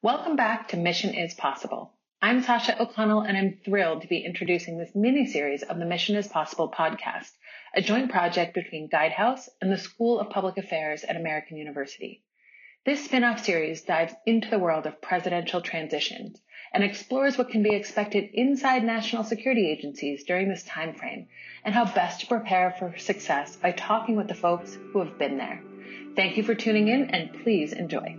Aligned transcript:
Welcome 0.00 0.36
back 0.36 0.68
to 0.68 0.76
Mission 0.76 1.12
is 1.12 1.34
Possible. 1.34 1.92
I'm 2.22 2.44
Sasha 2.44 2.80
O'Connell 2.80 3.22
and 3.22 3.36
I'm 3.36 3.58
thrilled 3.64 4.02
to 4.02 4.06
be 4.06 4.24
introducing 4.24 4.78
this 4.78 4.94
mini 4.94 5.26
series 5.26 5.64
of 5.64 5.76
the 5.76 5.86
Mission 5.86 6.14
is 6.14 6.28
Possible 6.28 6.70
podcast, 6.70 7.32
a 7.74 7.82
joint 7.82 8.08
project 8.08 8.54
between 8.54 8.88
Guidehouse 8.88 9.48
and 9.60 9.72
the 9.72 9.76
School 9.76 10.20
of 10.20 10.30
Public 10.30 10.56
Affairs 10.56 11.02
at 11.02 11.16
American 11.16 11.56
University. 11.56 12.22
This 12.86 13.04
spin-off 13.06 13.44
series 13.44 13.82
dives 13.82 14.14
into 14.24 14.48
the 14.48 14.60
world 14.60 14.86
of 14.86 15.02
presidential 15.02 15.60
transitions 15.60 16.40
and 16.72 16.84
explores 16.84 17.36
what 17.36 17.50
can 17.50 17.64
be 17.64 17.74
expected 17.74 18.30
inside 18.34 18.84
national 18.84 19.24
security 19.24 19.68
agencies 19.68 20.22
during 20.22 20.48
this 20.48 20.62
time 20.62 20.94
frame 20.94 21.26
and 21.64 21.74
how 21.74 21.84
best 21.92 22.20
to 22.20 22.28
prepare 22.28 22.72
for 22.78 22.96
success 22.98 23.56
by 23.56 23.72
talking 23.72 24.14
with 24.14 24.28
the 24.28 24.34
folks 24.34 24.78
who 24.92 25.00
have 25.00 25.18
been 25.18 25.38
there. 25.38 25.60
Thank 26.14 26.36
you 26.36 26.44
for 26.44 26.54
tuning 26.54 26.86
in 26.86 27.10
and 27.10 27.42
please 27.42 27.72
enjoy. 27.72 28.16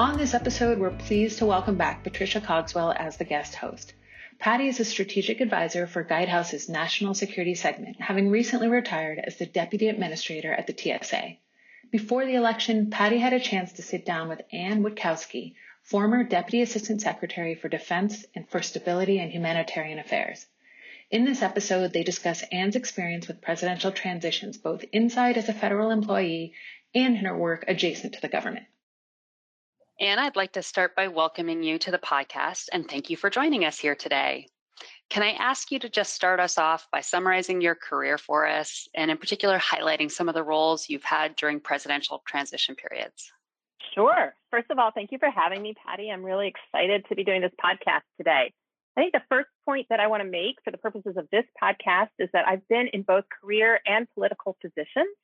On 0.00 0.16
this 0.16 0.32
episode, 0.32 0.78
we're 0.78 0.96
pleased 0.96 1.40
to 1.40 1.44
welcome 1.44 1.76
back 1.76 2.02
Patricia 2.02 2.40
Cogswell 2.40 2.94
as 2.98 3.18
the 3.18 3.26
guest 3.26 3.54
host. 3.56 3.92
Patty 4.38 4.66
is 4.66 4.80
a 4.80 4.84
strategic 4.86 5.42
advisor 5.42 5.86
for 5.86 6.02
Guidehouse's 6.02 6.70
national 6.70 7.12
security 7.12 7.54
segment, 7.54 8.00
having 8.00 8.30
recently 8.30 8.68
retired 8.68 9.18
as 9.18 9.36
the 9.36 9.44
deputy 9.44 9.88
administrator 9.88 10.54
at 10.54 10.66
the 10.66 10.72
TSA. 10.74 11.34
Before 11.90 12.24
the 12.24 12.34
election, 12.34 12.88
Patty 12.88 13.18
had 13.18 13.34
a 13.34 13.40
chance 13.40 13.74
to 13.74 13.82
sit 13.82 14.06
down 14.06 14.30
with 14.30 14.40
Anne 14.50 14.82
Witkowsky, 14.82 15.52
former 15.82 16.24
Deputy 16.24 16.62
Assistant 16.62 17.02
Secretary 17.02 17.54
for 17.54 17.68
Defense 17.68 18.24
and 18.34 18.48
for 18.48 18.62
Stability 18.62 19.18
and 19.18 19.30
Humanitarian 19.30 19.98
Affairs. 19.98 20.46
In 21.10 21.26
this 21.26 21.42
episode, 21.42 21.92
they 21.92 22.04
discuss 22.04 22.42
Anne's 22.50 22.74
experience 22.74 23.28
with 23.28 23.42
presidential 23.42 23.92
transitions, 23.92 24.56
both 24.56 24.82
inside 24.94 25.36
as 25.36 25.50
a 25.50 25.52
federal 25.52 25.90
employee 25.90 26.54
and 26.94 27.18
in 27.18 27.24
her 27.26 27.36
work 27.36 27.66
adjacent 27.68 28.14
to 28.14 28.22
the 28.22 28.28
government. 28.28 28.64
Anne, 30.00 30.18
I'd 30.18 30.34
like 30.34 30.52
to 30.52 30.62
start 30.62 30.96
by 30.96 31.08
welcoming 31.08 31.62
you 31.62 31.78
to 31.80 31.90
the 31.90 31.98
podcast 31.98 32.68
and 32.72 32.88
thank 32.88 33.10
you 33.10 33.18
for 33.18 33.28
joining 33.28 33.66
us 33.66 33.78
here 33.78 33.94
today. 33.94 34.46
Can 35.10 35.22
I 35.22 35.32
ask 35.32 35.70
you 35.70 35.78
to 35.78 35.90
just 35.90 36.14
start 36.14 36.40
us 36.40 36.56
off 36.56 36.88
by 36.90 37.02
summarizing 37.02 37.60
your 37.60 37.74
career 37.74 38.16
for 38.16 38.46
us 38.46 38.88
and, 38.94 39.10
in 39.10 39.18
particular, 39.18 39.58
highlighting 39.58 40.10
some 40.10 40.26
of 40.26 40.34
the 40.34 40.42
roles 40.42 40.88
you've 40.88 41.04
had 41.04 41.36
during 41.36 41.60
presidential 41.60 42.22
transition 42.26 42.76
periods? 42.76 43.30
Sure. 43.94 44.34
First 44.50 44.70
of 44.70 44.78
all, 44.78 44.90
thank 44.90 45.12
you 45.12 45.18
for 45.18 45.28
having 45.28 45.60
me, 45.60 45.74
Patty. 45.86 46.10
I'm 46.10 46.24
really 46.24 46.48
excited 46.48 47.04
to 47.10 47.14
be 47.14 47.22
doing 47.22 47.42
this 47.42 47.52
podcast 47.62 48.04
today. 48.16 48.54
I 48.96 49.00
think 49.02 49.12
the 49.12 49.20
first 49.28 49.50
point 49.66 49.86
that 49.90 50.00
I 50.00 50.06
want 50.06 50.22
to 50.22 50.28
make 50.30 50.56
for 50.64 50.70
the 50.70 50.78
purposes 50.78 51.18
of 51.18 51.28
this 51.30 51.44
podcast 51.62 52.08
is 52.18 52.30
that 52.32 52.48
I've 52.48 52.66
been 52.68 52.88
in 52.94 53.02
both 53.02 53.24
career 53.42 53.80
and 53.84 54.08
political 54.14 54.56
positions. 54.62 55.14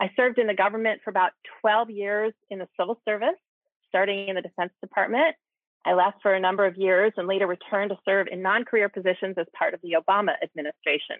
I 0.00 0.10
served 0.16 0.38
in 0.40 0.48
the 0.48 0.54
government 0.54 1.02
for 1.04 1.10
about 1.10 1.30
12 1.60 1.90
years 1.90 2.32
in 2.50 2.58
the 2.58 2.66
civil 2.76 3.00
service 3.04 3.38
starting 3.88 4.28
in 4.28 4.36
the 4.36 4.42
Defense 4.42 4.72
Department. 4.82 5.36
I 5.84 5.94
left 5.94 6.20
for 6.20 6.34
a 6.34 6.40
number 6.40 6.66
of 6.66 6.76
years 6.76 7.12
and 7.16 7.28
later 7.28 7.46
returned 7.46 7.90
to 7.90 7.96
serve 8.04 8.26
in 8.30 8.42
non 8.42 8.64
career 8.64 8.88
positions 8.88 9.36
as 9.38 9.46
part 9.56 9.74
of 9.74 9.80
the 9.82 9.96
Obama 10.00 10.32
administration. 10.42 11.16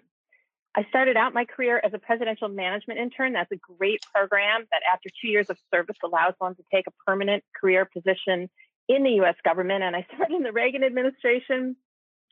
I 0.75 0.83
started 0.89 1.17
out 1.17 1.33
my 1.33 1.45
career 1.45 1.81
as 1.83 1.93
a 1.93 1.97
presidential 1.97 2.49
management 2.49 2.99
intern. 2.99 3.33
That's 3.33 3.51
a 3.51 3.57
great 3.79 4.01
program 4.13 4.65
that, 4.71 4.81
after 4.93 5.09
two 5.21 5.29
years 5.29 5.49
of 5.49 5.57
service, 5.73 5.95
allows 6.03 6.33
one 6.37 6.55
to 6.55 6.63
take 6.71 6.85
a 6.87 6.91
permanent 7.05 7.43
career 7.59 7.85
position 7.85 8.49
in 8.87 9.03
the 9.03 9.21
US 9.21 9.35
government. 9.43 9.83
And 9.83 9.95
I 9.95 10.05
started 10.13 10.35
in 10.35 10.43
the 10.43 10.51
Reagan 10.51 10.83
administration 10.83 11.75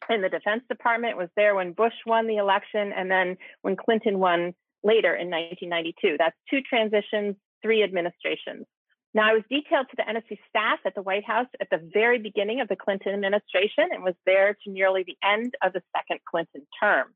in 0.09 0.21
the 0.21 0.29
Defense 0.29 0.63
Department, 0.69 1.17
was 1.17 1.29
there 1.35 1.55
when 1.55 1.71
Bush 1.71 1.95
won 2.05 2.27
the 2.27 2.37
election, 2.37 2.93
and 2.95 3.09
then 3.09 3.37
when 3.61 3.75
Clinton 3.75 4.19
won 4.19 4.53
later 4.83 5.15
in 5.15 5.29
1992. 5.29 6.17
That's 6.19 6.35
two 6.49 6.61
transitions, 6.61 7.35
three 7.63 7.81
administrations. 7.81 8.65
Now, 9.15 9.29
I 9.29 9.33
was 9.33 9.43
detailed 9.49 9.87
to 9.89 9.95
the 9.95 10.03
NSC 10.03 10.37
staff 10.49 10.79
at 10.85 10.93
the 10.93 11.01
White 11.01 11.23
House 11.23 11.47
at 11.61 11.69
the 11.71 11.89
very 11.93 12.19
beginning 12.19 12.59
of 12.59 12.67
the 12.67 12.75
Clinton 12.75 13.13
administration 13.13 13.87
and 13.93 14.03
was 14.03 14.13
there 14.25 14.57
to 14.65 14.69
nearly 14.69 15.05
the 15.07 15.15
end 15.23 15.53
of 15.63 15.71
the 15.71 15.81
second 15.95 16.19
Clinton 16.29 16.67
term. 16.83 17.13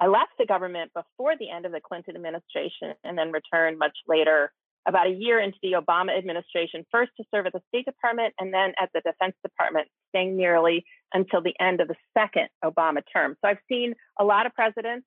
I 0.00 0.08
left 0.08 0.32
the 0.36 0.46
government 0.46 0.90
before 0.94 1.36
the 1.38 1.48
end 1.48 1.64
of 1.64 1.70
the 1.70 1.80
Clinton 1.80 2.16
administration 2.16 2.94
and 3.04 3.16
then 3.16 3.30
returned 3.30 3.78
much 3.78 3.96
later, 4.08 4.50
about 4.84 5.06
a 5.06 5.10
year 5.10 5.38
into 5.38 5.58
the 5.62 5.72
Obama 5.72 6.16
administration, 6.18 6.84
first 6.90 7.12
to 7.18 7.24
serve 7.32 7.46
at 7.46 7.52
the 7.52 7.62
State 7.68 7.84
Department 7.84 8.34
and 8.40 8.52
then 8.52 8.72
at 8.80 8.90
the 8.92 9.00
Defense 9.02 9.36
Department, 9.44 9.86
staying 10.08 10.36
nearly 10.36 10.84
until 11.14 11.40
the 11.40 11.54
end 11.60 11.80
of 11.80 11.86
the 11.86 11.96
second 12.18 12.48
Obama 12.64 13.00
term. 13.12 13.36
So 13.40 13.48
I've 13.48 13.62
seen 13.68 13.94
a 14.18 14.24
lot 14.24 14.46
of 14.46 14.54
presidents 14.54 15.06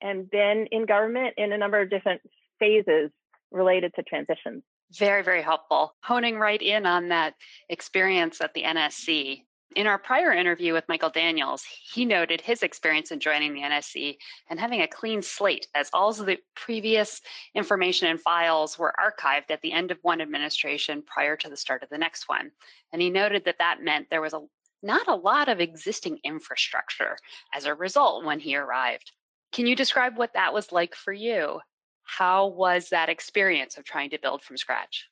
and 0.00 0.30
been 0.30 0.68
in 0.70 0.86
government 0.86 1.34
in 1.38 1.50
a 1.50 1.58
number 1.58 1.80
of 1.80 1.90
different 1.90 2.20
phases 2.60 3.10
related 3.50 3.92
to 3.96 4.04
transitions. 4.04 4.62
Very, 4.98 5.22
very 5.22 5.42
helpful. 5.42 5.94
Honing 6.02 6.38
right 6.38 6.60
in 6.60 6.84
on 6.84 7.08
that 7.08 7.34
experience 7.68 8.40
at 8.40 8.52
the 8.52 8.62
NSC. 8.62 9.42
In 9.74 9.86
our 9.86 9.96
prior 9.96 10.32
interview 10.32 10.74
with 10.74 10.88
Michael 10.88 11.08
Daniels, 11.08 11.64
he 11.94 12.04
noted 12.04 12.42
his 12.42 12.62
experience 12.62 13.10
in 13.10 13.18
joining 13.18 13.54
the 13.54 13.62
NSC 13.62 14.18
and 14.50 14.60
having 14.60 14.82
a 14.82 14.86
clean 14.86 15.22
slate 15.22 15.66
as 15.74 15.88
all 15.94 16.10
of 16.10 16.26
the 16.26 16.36
previous 16.54 17.22
information 17.54 18.08
and 18.08 18.20
files 18.20 18.78
were 18.78 18.94
archived 19.00 19.50
at 19.50 19.62
the 19.62 19.72
end 19.72 19.90
of 19.90 19.98
one 20.02 20.20
administration 20.20 21.02
prior 21.02 21.36
to 21.38 21.48
the 21.48 21.56
start 21.56 21.82
of 21.82 21.88
the 21.88 21.96
next 21.96 22.28
one. 22.28 22.50
And 22.92 23.00
he 23.00 23.08
noted 23.08 23.46
that 23.46 23.58
that 23.60 23.82
meant 23.82 24.08
there 24.10 24.20
was 24.20 24.34
a 24.34 24.42
not 24.82 25.08
a 25.08 25.14
lot 25.14 25.48
of 25.48 25.60
existing 25.60 26.18
infrastructure 26.24 27.16
as 27.54 27.64
a 27.64 27.74
result 27.74 28.24
when 28.24 28.40
he 28.40 28.56
arrived. 28.56 29.12
Can 29.52 29.66
you 29.66 29.76
describe 29.76 30.18
what 30.18 30.34
that 30.34 30.52
was 30.52 30.72
like 30.72 30.94
for 30.94 31.12
you? 31.12 31.60
How 32.18 32.48
was 32.48 32.90
that 32.90 33.08
experience 33.08 33.78
of 33.78 33.84
trying 33.84 34.10
to 34.10 34.18
build 34.18 34.42
from 34.42 34.58
scratch? 34.58 35.08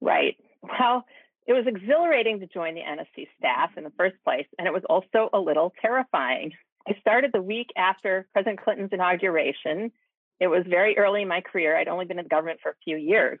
Right. 0.00 0.36
Well, 0.62 1.04
it 1.46 1.52
was 1.52 1.66
exhilarating 1.66 2.40
to 2.40 2.46
join 2.46 2.74
the 2.74 2.80
NSC 2.80 3.26
staff 3.36 3.76
in 3.76 3.84
the 3.84 3.92
first 3.98 4.16
place, 4.24 4.46
and 4.58 4.66
it 4.66 4.72
was 4.72 4.82
also 4.88 5.28
a 5.34 5.38
little 5.38 5.72
terrifying. 5.82 6.52
I 6.88 6.94
started 7.00 7.32
the 7.34 7.42
week 7.42 7.68
after 7.76 8.26
President 8.32 8.62
Clinton's 8.62 8.92
inauguration. 8.92 9.92
It 10.40 10.46
was 10.46 10.64
very 10.66 10.96
early 10.96 11.22
in 11.22 11.28
my 11.28 11.42
career. 11.42 11.76
I'd 11.76 11.88
only 11.88 12.06
been 12.06 12.18
in 12.18 12.26
government 12.26 12.60
for 12.62 12.70
a 12.70 12.84
few 12.84 12.96
years. 12.96 13.38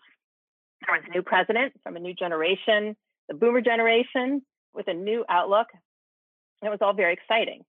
There 0.86 0.94
was 0.94 1.04
a 1.08 1.10
new 1.10 1.22
president 1.22 1.72
from 1.82 1.96
a 1.96 2.00
new 2.00 2.12
generation, 2.12 2.96
the 3.28 3.34
boomer 3.34 3.62
generation, 3.62 4.42
with 4.74 4.88
a 4.88 4.94
new 4.94 5.24
outlook. 5.26 5.68
It 6.62 6.68
was 6.68 6.80
all 6.82 6.92
very 6.92 7.14
exciting. 7.14 7.64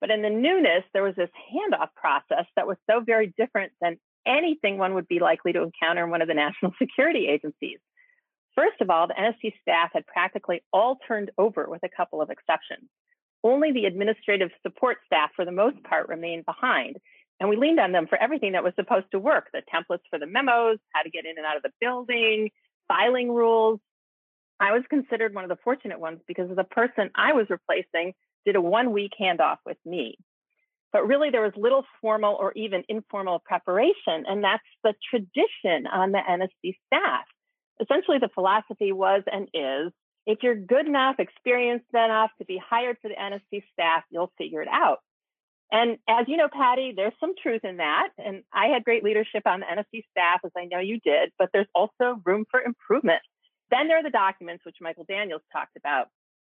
But 0.00 0.10
in 0.10 0.22
the 0.22 0.30
newness, 0.30 0.84
there 0.92 1.02
was 1.02 1.16
this 1.16 1.30
handoff 1.52 1.88
process 1.96 2.46
that 2.54 2.68
was 2.68 2.76
so 2.88 3.00
very 3.00 3.34
different 3.36 3.72
than 3.80 3.98
anything 4.28 4.78
one 4.78 4.94
would 4.94 5.08
be 5.08 5.18
likely 5.18 5.52
to 5.54 5.62
encounter 5.62 6.04
in 6.04 6.10
one 6.10 6.22
of 6.22 6.28
the 6.28 6.34
national 6.34 6.72
security 6.78 7.26
agencies. 7.26 7.78
First 8.54 8.80
of 8.80 8.90
all, 8.90 9.06
the 9.06 9.14
NSC 9.14 9.52
staff 9.62 9.90
had 9.92 10.06
practically 10.06 10.62
all 10.72 10.98
turned 11.06 11.30
over 11.38 11.66
with 11.68 11.82
a 11.84 11.88
couple 11.88 12.20
of 12.20 12.30
exceptions. 12.30 12.88
Only 13.44 13.72
the 13.72 13.84
administrative 13.84 14.50
support 14.62 14.98
staff, 15.06 15.30
for 15.36 15.44
the 15.44 15.52
most 15.52 15.82
part, 15.84 16.08
remained 16.08 16.44
behind. 16.44 16.96
And 17.40 17.48
we 17.48 17.56
leaned 17.56 17.78
on 17.78 17.92
them 17.92 18.08
for 18.08 18.20
everything 18.20 18.52
that 18.52 18.64
was 18.64 18.72
supposed 18.74 19.06
to 19.12 19.20
work 19.20 19.48
the 19.52 19.62
templates 19.72 20.02
for 20.10 20.18
the 20.18 20.26
memos, 20.26 20.78
how 20.92 21.02
to 21.02 21.10
get 21.10 21.24
in 21.24 21.38
and 21.38 21.46
out 21.46 21.56
of 21.56 21.62
the 21.62 21.70
building, 21.80 22.50
filing 22.88 23.30
rules. 23.30 23.78
I 24.58 24.72
was 24.72 24.82
considered 24.90 25.34
one 25.34 25.44
of 25.44 25.50
the 25.50 25.62
fortunate 25.62 26.00
ones 26.00 26.18
because 26.26 26.48
the 26.54 26.64
person 26.64 27.10
I 27.14 27.34
was 27.34 27.46
replacing 27.48 28.14
did 28.44 28.56
a 28.56 28.60
one 28.60 28.92
week 28.92 29.12
handoff 29.20 29.58
with 29.64 29.78
me. 29.84 30.18
But 30.92 31.06
really, 31.06 31.30
there 31.30 31.42
was 31.42 31.52
little 31.56 31.84
formal 32.00 32.36
or 32.40 32.52
even 32.52 32.82
informal 32.88 33.40
preparation. 33.44 34.24
And 34.26 34.42
that's 34.42 34.62
the 34.82 34.94
tradition 35.10 35.86
on 35.86 36.12
the 36.12 36.18
NSC 36.18 36.76
staff. 36.86 37.24
Essentially, 37.80 38.18
the 38.18 38.30
philosophy 38.34 38.92
was 38.92 39.22
and 39.30 39.48
is 39.52 39.92
if 40.26 40.42
you're 40.42 40.54
good 40.54 40.86
enough, 40.86 41.16
experienced 41.18 41.86
enough 41.94 42.30
to 42.38 42.44
be 42.44 42.60
hired 42.62 42.98
for 43.00 43.08
the 43.08 43.14
NSC 43.14 43.62
staff, 43.72 44.04
you'll 44.10 44.32
figure 44.36 44.60
it 44.60 44.68
out. 44.68 44.98
And 45.70 45.98
as 46.08 46.26
you 46.28 46.36
know, 46.36 46.48
Patty, 46.52 46.92
there's 46.96 47.14
some 47.20 47.34
truth 47.42 47.64
in 47.64 47.78
that. 47.78 48.08
And 48.18 48.42
I 48.52 48.66
had 48.66 48.84
great 48.84 49.04
leadership 49.04 49.42
on 49.46 49.60
the 49.60 49.66
NSC 49.66 50.04
staff, 50.10 50.40
as 50.44 50.52
I 50.56 50.64
know 50.64 50.80
you 50.80 51.00
did, 51.00 51.32
but 51.38 51.50
there's 51.52 51.68
also 51.74 52.20
room 52.24 52.44
for 52.50 52.60
improvement. 52.60 53.22
Then 53.70 53.88
there 53.88 53.98
are 53.98 54.02
the 54.02 54.10
documents, 54.10 54.64
which 54.64 54.76
Michael 54.80 55.04
Daniels 55.08 55.42
talked 55.52 55.76
about. 55.76 56.08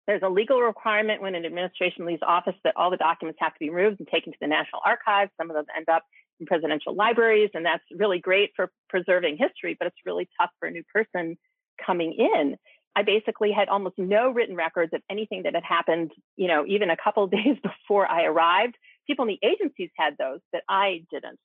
There's 0.08 0.22
a 0.24 0.30
legal 0.30 0.62
requirement 0.62 1.22
when 1.22 1.36
an 1.36 1.46
administration 1.46 2.06
leaves 2.06 2.22
office 2.26 2.56
that 2.64 2.76
all 2.78 2.92
the 2.92 2.98
documents 2.98 3.40
have 3.42 3.54
to 3.54 3.60
be 3.60 3.70
removed 3.70 4.00
and 4.00 4.08
taken 4.08 4.32
to 4.32 4.38
the 4.40 4.48
National 4.48 4.82
Archives. 4.86 5.32
Some 5.38 5.50
of 5.50 5.56
them 5.56 5.66
end 5.76 5.90
up 5.90 6.04
in 6.40 6.46
presidential 6.46 6.94
libraries, 6.94 7.50
and 7.54 7.66
that's 7.66 7.84
really 7.96 8.20
great 8.20 8.52
for 8.56 8.72
preserving 8.90 9.38
history, 9.38 9.76
but 9.78 9.88
it's 9.88 9.98
really 10.06 10.30
tough 10.40 10.52
for 10.60 10.68
a 10.68 10.72
new 10.72 10.84
person 10.94 11.38
coming 11.84 12.14
in. 12.14 12.56
I 12.96 13.04
basically 13.04 13.52
had 13.52 13.68
almost 13.68 13.98
no 13.98 14.30
written 14.30 14.56
records 14.56 14.94
of 14.94 15.02
anything 15.10 15.44
that 15.44 15.54
had 15.54 15.64
happened, 15.64 16.12
you 16.38 16.48
know, 16.48 16.66
even 16.68 16.90
a 16.90 16.98
couple 16.98 17.26
days 17.28 17.58
before 17.62 18.10
I 18.10 18.24
arrived. 18.24 18.76
People 19.08 19.28
in 19.28 19.38
the 19.42 19.48
agencies 19.48 19.90
had 19.98 20.16
those, 20.18 20.40
but 20.52 20.62
I 20.70 21.04
didn't. 21.12 21.40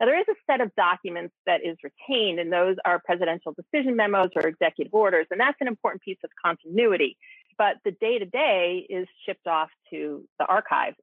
Now, 0.00 0.06
there 0.06 0.20
is 0.20 0.26
a 0.28 0.34
set 0.50 0.60
of 0.60 0.74
documents 0.74 1.34
that 1.46 1.64
is 1.64 1.76
retained, 1.82 2.38
and 2.38 2.52
those 2.52 2.76
are 2.84 3.00
presidential 3.02 3.54
decision 3.54 3.96
memos 3.96 4.28
or 4.36 4.46
executive 4.46 4.92
orders, 4.92 5.26
and 5.30 5.40
that's 5.40 5.56
an 5.60 5.68
important 5.68 6.02
piece 6.02 6.18
of 6.22 6.30
continuity 6.44 7.16
but 7.58 7.76
the 7.84 7.92
day 7.92 8.18
to 8.18 8.26
day 8.26 8.86
is 8.88 9.06
shipped 9.24 9.46
off 9.46 9.70
to 9.90 10.24
the 10.38 10.46
archive. 10.46 10.94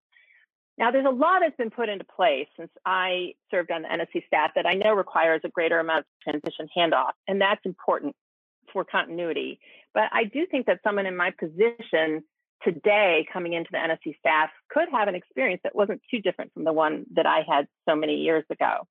Now, 0.78 0.90
there's 0.92 1.06
a 1.06 1.12
lot 1.12 1.42
that's 1.42 1.56
been 1.56 1.70
put 1.70 1.90
into 1.90 2.04
place 2.04 2.48
since 2.58 2.72
I 2.86 3.34
served 3.52 3.72
on 3.72 3.84
the 3.84 3.88
NSC 3.90 4.26
staff 4.26 4.52
that 4.56 4.66
I 4.66 4.74
know 4.74 4.94
requires 4.94 5.42
a 5.44 5.50
greater 5.50 5.80
amount 5.80 6.00
of 6.00 6.06
transition 6.24 6.68
handoff, 6.76 7.12
and 7.28 7.40
that's 7.40 7.62
important 7.64 8.16
for 8.72 8.84
continuity. 8.84 9.60
But 9.94 10.06
I 10.12 10.24
do 10.24 10.48
think 10.50 10.66
that 10.66 10.80
someone 10.84 11.06
in 11.06 11.16
my 11.16 11.32
position 11.32 12.24
today 12.64 13.28
coming 13.32 13.54
into 13.54 13.70
the 13.72 13.78
NSC 13.78 14.18
staff 14.18 14.50
could 14.70 14.88
have 14.92 15.08
an 15.08 15.16
experience 15.16 15.62
that 15.64 15.76
wasn't 15.76 16.02
too 16.10 16.20
different 16.22 16.54
from 16.54 16.64
the 16.64 16.74
one 16.74 17.06
that 17.14 17.28
I 17.28 17.44
had 17.48 17.68
so 17.88 17.96
many 17.96 18.16
years 18.16 18.46
ago. 18.50 18.88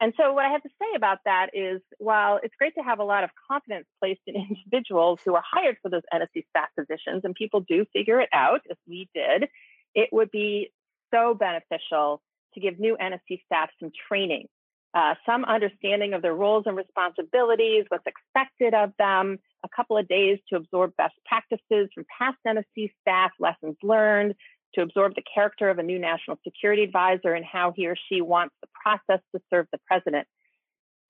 And 0.00 0.12
so, 0.18 0.34
what 0.34 0.44
I 0.44 0.50
have 0.50 0.62
to 0.62 0.68
say 0.80 0.94
about 0.94 1.18
that 1.24 1.50
is 1.54 1.80
while 1.98 2.38
it's 2.42 2.54
great 2.58 2.74
to 2.74 2.82
have 2.82 2.98
a 2.98 3.04
lot 3.04 3.24
of 3.24 3.30
confidence 3.50 3.86
placed 3.98 4.20
in 4.26 4.34
individuals 4.50 5.20
who 5.24 5.34
are 5.34 5.44
hired 5.44 5.78
for 5.82 5.90
those 5.90 6.02
NSC 6.12 6.44
staff 6.50 6.68
positions, 6.78 7.22
and 7.24 7.34
people 7.34 7.60
do 7.60 7.86
figure 7.92 8.20
it 8.20 8.28
out, 8.32 8.60
as 8.70 8.76
we 8.86 9.08
did, 9.14 9.48
it 9.94 10.10
would 10.12 10.30
be 10.30 10.70
so 11.12 11.34
beneficial 11.34 12.20
to 12.54 12.60
give 12.60 12.78
new 12.78 12.96
NSC 13.00 13.42
staff 13.46 13.70
some 13.80 13.90
training, 14.08 14.48
uh, 14.92 15.14
some 15.24 15.44
understanding 15.44 16.14
of 16.14 16.22
their 16.22 16.34
roles 16.34 16.64
and 16.66 16.76
responsibilities, 16.76 17.84
what's 17.88 18.06
expected 18.06 18.74
of 18.74 18.92
them, 18.98 19.38
a 19.64 19.68
couple 19.74 19.96
of 19.96 20.08
days 20.08 20.38
to 20.48 20.56
absorb 20.56 20.92
best 20.96 21.14
practices 21.24 21.88
from 21.94 22.04
past 22.18 22.36
NSC 22.46 22.90
staff, 23.00 23.30
lessons 23.38 23.76
learned, 23.82 24.34
to 24.76 24.82
absorb 24.82 25.14
the 25.14 25.22
character 25.22 25.68
of 25.68 25.78
a 25.78 25.82
new 25.82 25.98
national 25.98 26.38
security 26.44 26.84
advisor 26.84 27.34
and 27.34 27.44
how 27.44 27.72
he 27.74 27.86
or 27.88 27.96
she 28.08 28.20
wants 28.20 28.54
the 28.62 28.68
process 28.82 29.20
to 29.34 29.40
serve 29.50 29.66
the 29.72 29.80
president. 29.86 30.28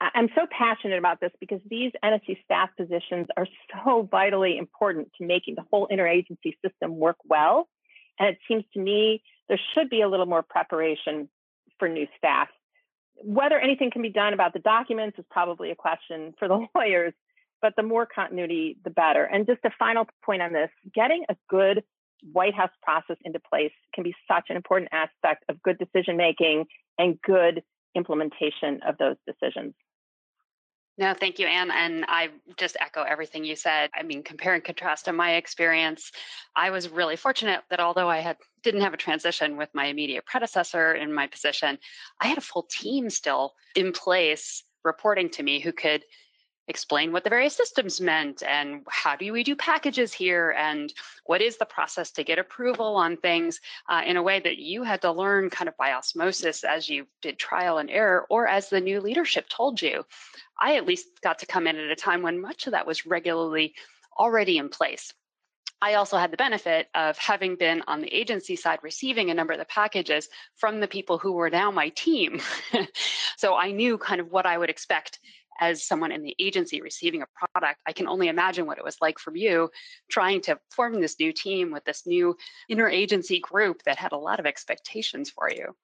I'm 0.00 0.28
so 0.34 0.46
passionate 0.50 0.98
about 0.98 1.20
this 1.20 1.32
because 1.40 1.60
these 1.68 1.90
NSC 2.04 2.42
staff 2.44 2.70
positions 2.76 3.26
are 3.36 3.46
so 3.84 4.08
vitally 4.10 4.58
important 4.58 5.08
to 5.18 5.26
making 5.26 5.54
the 5.54 5.64
whole 5.70 5.88
interagency 5.90 6.54
system 6.64 6.96
work 6.96 7.16
well. 7.24 7.68
And 8.18 8.28
it 8.28 8.38
seems 8.46 8.64
to 8.74 8.80
me 8.80 9.22
there 9.48 9.60
should 9.74 9.88
be 9.88 10.02
a 10.02 10.08
little 10.08 10.26
more 10.26 10.42
preparation 10.42 11.28
for 11.78 11.88
new 11.88 12.06
staff. 12.18 12.48
Whether 13.16 13.58
anything 13.58 13.90
can 13.90 14.02
be 14.02 14.10
done 14.10 14.34
about 14.34 14.52
the 14.52 14.58
documents 14.58 15.18
is 15.18 15.24
probably 15.30 15.70
a 15.70 15.74
question 15.74 16.34
for 16.38 16.46
the 16.46 16.66
lawyers, 16.74 17.14
but 17.62 17.74
the 17.76 17.82
more 17.82 18.06
continuity, 18.06 18.76
the 18.84 18.90
better. 18.90 19.24
And 19.24 19.46
just 19.46 19.60
a 19.64 19.70
final 19.78 20.06
point 20.24 20.42
on 20.42 20.52
this 20.52 20.70
getting 20.94 21.24
a 21.30 21.36
good 21.48 21.82
White 22.32 22.54
House 22.54 22.70
process 22.82 23.16
into 23.24 23.40
place 23.40 23.72
can 23.94 24.04
be 24.04 24.14
such 24.30 24.46
an 24.50 24.56
important 24.56 24.90
aspect 24.92 25.44
of 25.48 25.62
good 25.62 25.78
decision 25.78 26.16
making 26.16 26.66
and 26.98 27.20
good 27.22 27.62
implementation 27.94 28.80
of 28.86 28.98
those 28.98 29.16
decisions. 29.26 29.74
No, 30.98 31.12
thank 31.12 31.38
you, 31.38 31.46
Anne. 31.46 31.70
And 31.70 32.06
I 32.08 32.30
just 32.56 32.76
echo 32.80 33.02
everything 33.02 33.44
you 33.44 33.54
said. 33.54 33.90
I 33.94 34.02
mean, 34.02 34.22
compare 34.22 34.54
and 34.54 34.64
contrast 34.64 35.08
in 35.08 35.14
my 35.14 35.34
experience, 35.34 36.10
I 36.54 36.70
was 36.70 36.88
really 36.88 37.16
fortunate 37.16 37.62
that 37.68 37.80
although 37.80 38.08
I 38.08 38.20
had 38.20 38.38
didn't 38.62 38.80
have 38.80 38.94
a 38.94 38.98
transition 38.98 39.58
with 39.58 39.68
my 39.74 39.86
immediate 39.86 40.24
predecessor 40.24 40.94
in 40.94 41.12
my 41.12 41.26
position, 41.26 41.78
I 42.20 42.28
had 42.28 42.38
a 42.38 42.42
full 42.42 42.66
team 42.70 43.10
still 43.10 43.54
in 43.74 43.92
place 43.92 44.64
reporting 44.84 45.28
to 45.30 45.42
me 45.42 45.60
who 45.60 45.72
could 45.72 46.02
explain 46.68 47.12
what 47.12 47.24
the 47.24 47.30
various 47.30 47.56
systems 47.56 48.00
meant 48.00 48.42
and 48.42 48.82
how 48.88 49.14
do 49.14 49.32
we 49.32 49.44
do 49.44 49.54
packages 49.54 50.12
here 50.12 50.54
and 50.58 50.92
what 51.24 51.40
is 51.40 51.56
the 51.56 51.64
process 51.64 52.10
to 52.10 52.24
get 52.24 52.38
approval 52.38 52.96
on 52.96 53.16
things 53.16 53.60
uh, 53.88 54.02
in 54.04 54.16
a 54.16 54.22
way 54.22 54.40
that 54.40 54.58
you 54.58 54.82
had 54.82 55.00
to 55.00 55.12
learn 55.12 55.48
kind 55.48 55.68
of 55.68 55.76
by 55.76 55.92
osmosis 55.92 56.64
as 56.64 56.88
you 56.88 57.06
did 57.22 57.38
trial 57.38 57.78
and 57.78 57.90
error 57.90 58.26
or 58.30 58.48
as 58.48 58.68
the 58.68 58.80
new 58.80 59.00
leadership 59.00 59.48
told 59.48 59.80
you. 59.80 60.04
I 60.58 60.76
at 60.76 60.86
least 60.86 61.20
got 61.22 61.38
to 61.40 61.46
come 61.46 61.66
in 61.66 61.76
at 61.76 61.90
a 61.90 61.96
time 61.96 62.22
when 62.22 62.40
much 62.40 62.66
of 62.66 62.72
that 62.72 62.86
was 62.86 63.06
regularly 63.06 63.74
already 64.18 64.58
in 64.58 64.68
place. 64.68 65.12
I 65.82 65.94
also 65.94 66.16
had 66.16 66.30
the 66.30 66.38
benefit 66.38 66.88
of 66.94 67.18
having 67.18 67.56
been 67.56 67.82
on 67.86 68.00
the 68.00 68.12
agency 68.12 68.56
side 68.56 68.78
receiving 68.82 69.30
a 69.30 69.34
number 69.34 69.52
of 69.52 69.58
the 69.58 69.66
packages 69.66 70.28
from 70.54 70.80
the 70.80 70.88
people 70.88 71.18
who 71.18 71.32
were 71.32 71.50
now 71.50 71.70
my 71.70 71.90
team. 71.90 72.40
so 73.36 73.54
I 73.54 73.72
knew 73.72 73.98
kind 73.98 74.20
of 74.20 74.32
what 74.32 74.46
I 74.46 74.56
would 74.56 74.70
expect 74.70 75.18
as 75.61 75.87
someone 75.87 76.12
in 76.12 76.23
the 76.23 76.37
agency 76.38 76.81
receiving 76.81 77.23
a 77.23 77.26
product, 77.53 77.81
I 77.87 77.93
can 77.93 78.06
only 78.06 78.29
imagine 78.29 78.67
what 78.67 78.79
it 78.79 78.85
was 78.85 78.99
like 79.00 79.19
from 79.19 79.37
you 79.37 79.70
trying 80.11 80.41
to 80.43 80.58
form 80.70 81.00
this 81.00 81.19
new 81.19 81.32
team 81.32 81.73
with 81.73 81.85
this 81.85 82.06
new 82.06 82.37
interagency 82.70 83.41
group 83.41 83.82
that 83.85 83.99
had 83.99 84.12
a 84.12 84.19
lot 84.19 84.41
of 84.41 84.47
expectations 84.47 85.31
for 85.31 85.50
you. 85.50 85.75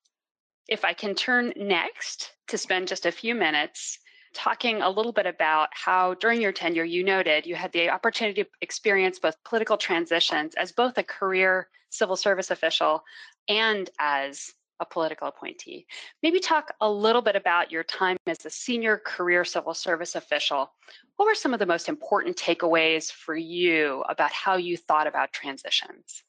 If 0.68 0.84
I 0.84 0.92
can 0.92 1.14
turn 1.14 1.52
next 1.56 2.32
to 2.48 2.58
spend 2.58 2.88
just 2.88 3.06
a 3.06 3.12
few 3.12 3.34
minutes 3.34 3.98
talking 4.34 4.80
a 4.80 4.90
little 4.90 5.12
bit 5.12 5.26
about 5.26 5.68
how 5.72 6.14
during 6.14 6.40
your 6.40 6.52
tenure 6.52 6.84
you 6.84 7.04
noted 7.04 7.46
you 7.46 7.54
had 7.54 7.72
the 7.72 7.90
opportunity 7.90 8.44
to 8.44 8.50
experience 8.60 9.18
both 9.18 9.36
political 9.44 9.76
transitions 9.76 10.54
as 10.54 10.72
both 10.72 10.96
a 10.96 11.02
career 11.02 11.68
civil 11.90 12.16
service 12.16 12.50
official 12.50 13.02
and 13.48 13.90
as 13.98 14.52
a 14.82 14.84
political 14.84 15.28
appointee. 15.28 15.86
Maybe 16.22 16.40
talk 16.40 16.72
a 16.80 16.90
little 16.90 17.22
bit 17.22 17.36
about 17.36 17.72
your 17.72 17.84
time 17.84 18.16
as 18.26 18.44
a 18.44 18.50
senior 18.50 18.98
career 18.98 19.44
civil 19.44 19.74
service 19.74 20.14
official. 20.14 20.72
What 21.16 21.26
were 21.26 21.34
some 21.34 21.54
of 21.54 21.60
the 21.60 21.66
most 21.66 21.88
important 21.88 22.36
takeaways 22.36 23.10
for 23.10 23.34
you 23.34 24.04
about 24.08 24.32
how 24.32 24.56
you 24.56 24.76
thought 24.76 25.06
about 25.06 25.32
transitions? 25.32 26.24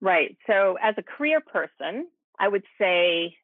Right. 0.00 0.36
So, 0.46 0.76
as 0.82 0.94
a 0.98 1.02
career 1.02 1.40
person, 1.40 2.08
I 2.38 2.48
would 2.48 2.64
say 2.78 3.36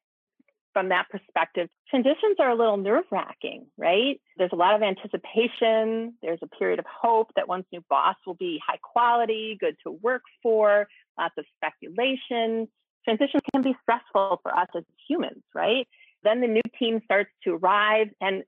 from 0.73 0.89
that 0.89 1.09
perspective, 1.09 1.69
transitions 1.89 2.37
are 2.39 2.49
a 2.49 2.55
little 2.55 2.77
nerve 2.77 3.05
wracking, 3.11 3.65
right? 3.77 4.21
There's 4.37 4.53
a 4.53 4.57
lot 4.57 4.75
of 4.75 4.81
anticipation. 4.81 6.13
There's 6.21 6.39
a 6.41 6.47
period 6.47 6.79
of 6.79 6.85
hope 6.85 7.31
that 7.35 7.47
one's 7.47 7.65
new 7.71 7.83
boss 7.89 8.15
will 8.25 8.35
be 8.35 8.59
high 8.65 8.79
quality, 8.81 9.57
good 9.59 9.75
to 9.83 9.91
work 9.91 10.23
for, 10.41 10.87
lots 11.17 11.35
of 11.37 11.45
speculation 11.57 12.67
transition 13.03 13.39
can 13.51 13.61
be 13.61 13.75
stressful 13.81 14.39
for 14.43 14.55
us 14.55 14.67
as 14.75 14.83
humans, 15.07 15.43
right? 15.53 15.87
Then 16.23 16.41
the 16.41 16.47
new 16.47 16.61
team 16.77 17.01
starts 17.03 17.31
to 17.43 17.55
arrive, 17.55 18.09
and 18.19 18.43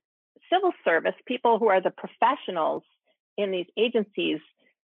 civil 0.52 0.72
service, 0.84 1.14
people 1.26 1.58
who 1.58 1.68
are 1.68 1.80
the 1.80 1.90
professionals 1.90 2.82
in 3.36 3.50
these 3.50 3.66
agencies, 3.76 4.38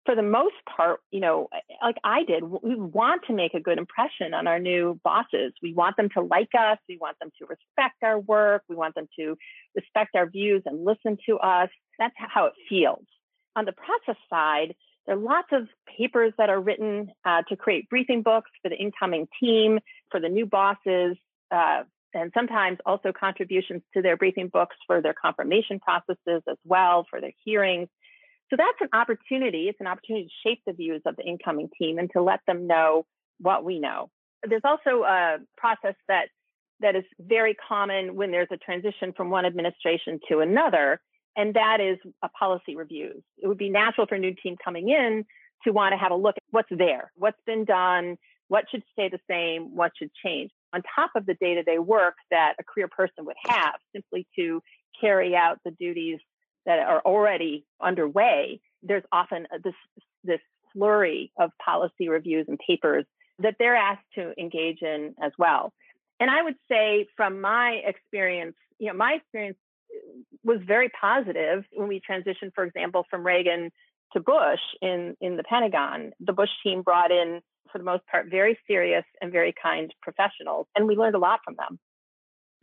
for 0.06 0.16
the 0.16 0.24
most 0.24 0.56
part, 0.74 1.02
you 1.12 1.20
know, 1.20 1.50
like 1.84 1.98
I 2.02 2.24
did, 2.24 2.42
we 2.42 2.76
want 2.76 3.24
to 3.28 3.34
make 3.34 3.54
a 3.54 3.60
good 3.60 3.78
impression 3.78 4.34
on 4.34 4.48
our 4.48 4.58
new 4.58 4.98
bosses. 5.04 5.52
We 5.62 5.74
want 5.74 5.98
them 5.98 6.08
to 6.14 6.22
like 6.22 6.52
us. 6.58 6.78
We 6.88 6.98
want 6.98 7.20
them 7.20 7.30
to 7.40 7.46
respect 7.46 7.96
our 8.04 8.18
work. 8.18 8.64
We 8.70 8.78
want 8.78 8.96
them 8.96 9.10
to 9.20 9.38
respect 9.76 10.16
our 10.16 10.30
views 10.30 10.64
and 10.66 10.86
listen 10.86 11.18
to 11.28 11.38
us. 11.40 11.70
That's 12.00 12.16
how 12.18 12.46
it 12.46 12.54
feels. 12.70 13.04
On 13.58 13.66
the 13.66 13.74
process 13.74 14.16
side, 14.30 14.76
there 15.08 15.16
are 15.16 15.20
lots 15.20 15.48
of 15.54 15.68
papers 15.98 16.34
that 16.38 16.50
are 16.50 16.60
written 16.60 17.12
uh, 17.26 17.42
to 17.48 17.56
create 17.56 17.90
briefing 17.90 18.22
books 18.22 18.52
for 18.62 18.70
the 18.70 18.76
incoming 18.76 19.28
team, 19.40 19.80
for 20.12 20.20
the 20.20 20.28
new 20.28 20.46
bosses, 20.46 21.16
uh, 21.50 21.84
and 22.14 22.32
sometimes 22.34 22.78
also 22.86 23.14
contributions 23.18 23.82
to 23.94 24.02
their 24.02 24.18
briefing 24.18 24.50
books 24.52 24.76
for 24.86 25.02
their 25.02 25.14
confirmation 25.14 25.80
processes 25.80 26.44
as 26.50 26.58
well, 26.66 27.06
for 27.10 27.22
their 27.22 27.32
hearings. 27.46 27.88
So 28.50 28.58
that's 28.58 28.78
an 28.82 28.90
opportunity. 28.94 29.68
It's 29.70 29.80
an 29.80 29.88
opportunity 29.88 30.26
to 30.26 30.50
shape 30.50 30.62
the 30.66 30.74
views 30.74 31.02
of 31.06 31.16
the 31.16 31.24
incoming 31.24 31.70
team 31.80 32.00
and 32.00 32.10
to 32.14 32.22
let 32.22 32.42
them 32.46 32.68
know 32.68 33.06
what 33.40 33.64
we 33.64 33.80
know. 33.80 34.10
There's 34.48 34.62
also 34.64 35.04
a 35.04 35.38
process 35.58 35.96
that 36.08 36.28
that 36.80 36.96
is 36.96 37.04
very 37.20 37.56
common 37.56 38.16
when 38.16 38.32
there's 38.32 38.48
a 38.52 38.58
transition 38.58 39.12
from 39.16 39.30
one 39.30 39.46
administration 39.46 40.20
to 40.30 40.40
another, 40.40 41.02
and 41.38 41.54
that 41.54 41.80
is 41.80 41.98
a 42.24 42.30
policy 42.30 42.76
reviews. 42.76 43.22
It 43.38 43.48
would 43.48 43.60
be 43.60 43.70
natural 43.70 44.08
for 44.08 44.16
a 44.16 44.20
new 44.20 44.34
team 44.34 44.58
coming 44.62 44.90
in 44.90 45.24
to 45.64 45.72
want 45.72 45.94
to 45.94 45.98
have 45.98 46.12
a 46.12 46.16
look 46.16 46.36
at 46.36 46.44
what's 46.50 46.70
there, 46.72 47.12
what's 47.16 47.40
been 47.46 47.64
done, 47.64 48.18
what 48.48 48.66
should 48.70 48.84
stay 48.92 49.10
the 49.10 49.20
same, 49.30 49.76
what 49.76 49.92
should 49.98 50.10
change, 50.26 50.52
on 50.74 50.82
top 50.96 51.12
of 51.16 51.26
the 51.26 51.36
day 51.36 51.54
to 51.54 51.64
day 51.64 51.78
work 51.78 52.16
that 52.32 52.56
a 52.60 52.64
career 52.64 52.88
person 52.88 53.26
would 53.26 53.36
have 53.48 53.76
simply 53.94 54.28
to 54.38 54.62
carry 55.00 55.36
out 55.36 55.60
the 55.64 55.72
duties 55.72 56.20
that 56.66 56.80
are 56.80 57.02
already 57.02 57.66
underway. 57.82 58.60
There's 58.84 59.04
often 59.12 59.48
uh, 59.54 59.60
this, 59.64 59.74
this 60.24 60.40
flurry 60.74 61.32
of 61.40 61.52
policy 61.64 62.10
reviews 62.10 62.46
and 62.48 62.58
papers 62.66 63.06
that 63.40 63.56
they're 63.60 63.76
asked 63.76 64.06
to 64.16 64.34
engage 64.40 64.82
in 64.82 65.14
as 65.22 65.32
well. 65.38 65.72
And 66.20 66.32
I 66.32 66.42
would 66.42 66.56
say, 66.70 67.08
from 67.16 67.42
my 67.42 67.80
experience, 67.86 68.56
you 68.80 68.88
know, 68.88 68.94
my 68.94 69.14
experience 69.14 69.58
was 70.44 70.60
very 70.66 70.90
positive 70.90 71.66
when 71.74 71.88
we 71.88 72.02
transitioned, 72.02 72.54
for 72.56 72.64
example, 72.64 73.06
from 73.10 73.26
Reagan 73.26 73.72
to 74.14 74.20
Bush 74.20 74.60
in, 74.82 75.16
in 75.22 75.38
the 75.38 75.44
Pentagon. 75.44 76.12
The 76.20 76.34
Bush 76.34 76.50
team 76.64 76.82
brought 76.82 77.12
in, 77.12 77.42
for 77.72 77.78
the 77.78 77.84
most 77.84 78.06
part, 78.08 78.28
very 78.30 78.58
serious 78.68 79.04
and 79.22 79.32
very 79.32 79.54
kind 79.62 79.94
professionals, 80.02 80.68
and 80.76 80.88
we 80.88 80.96
learned 80.96 81.16
a 81.16 81.20
lot 81.20 81.40
from 81.44 81.56
them. 81.58 81.80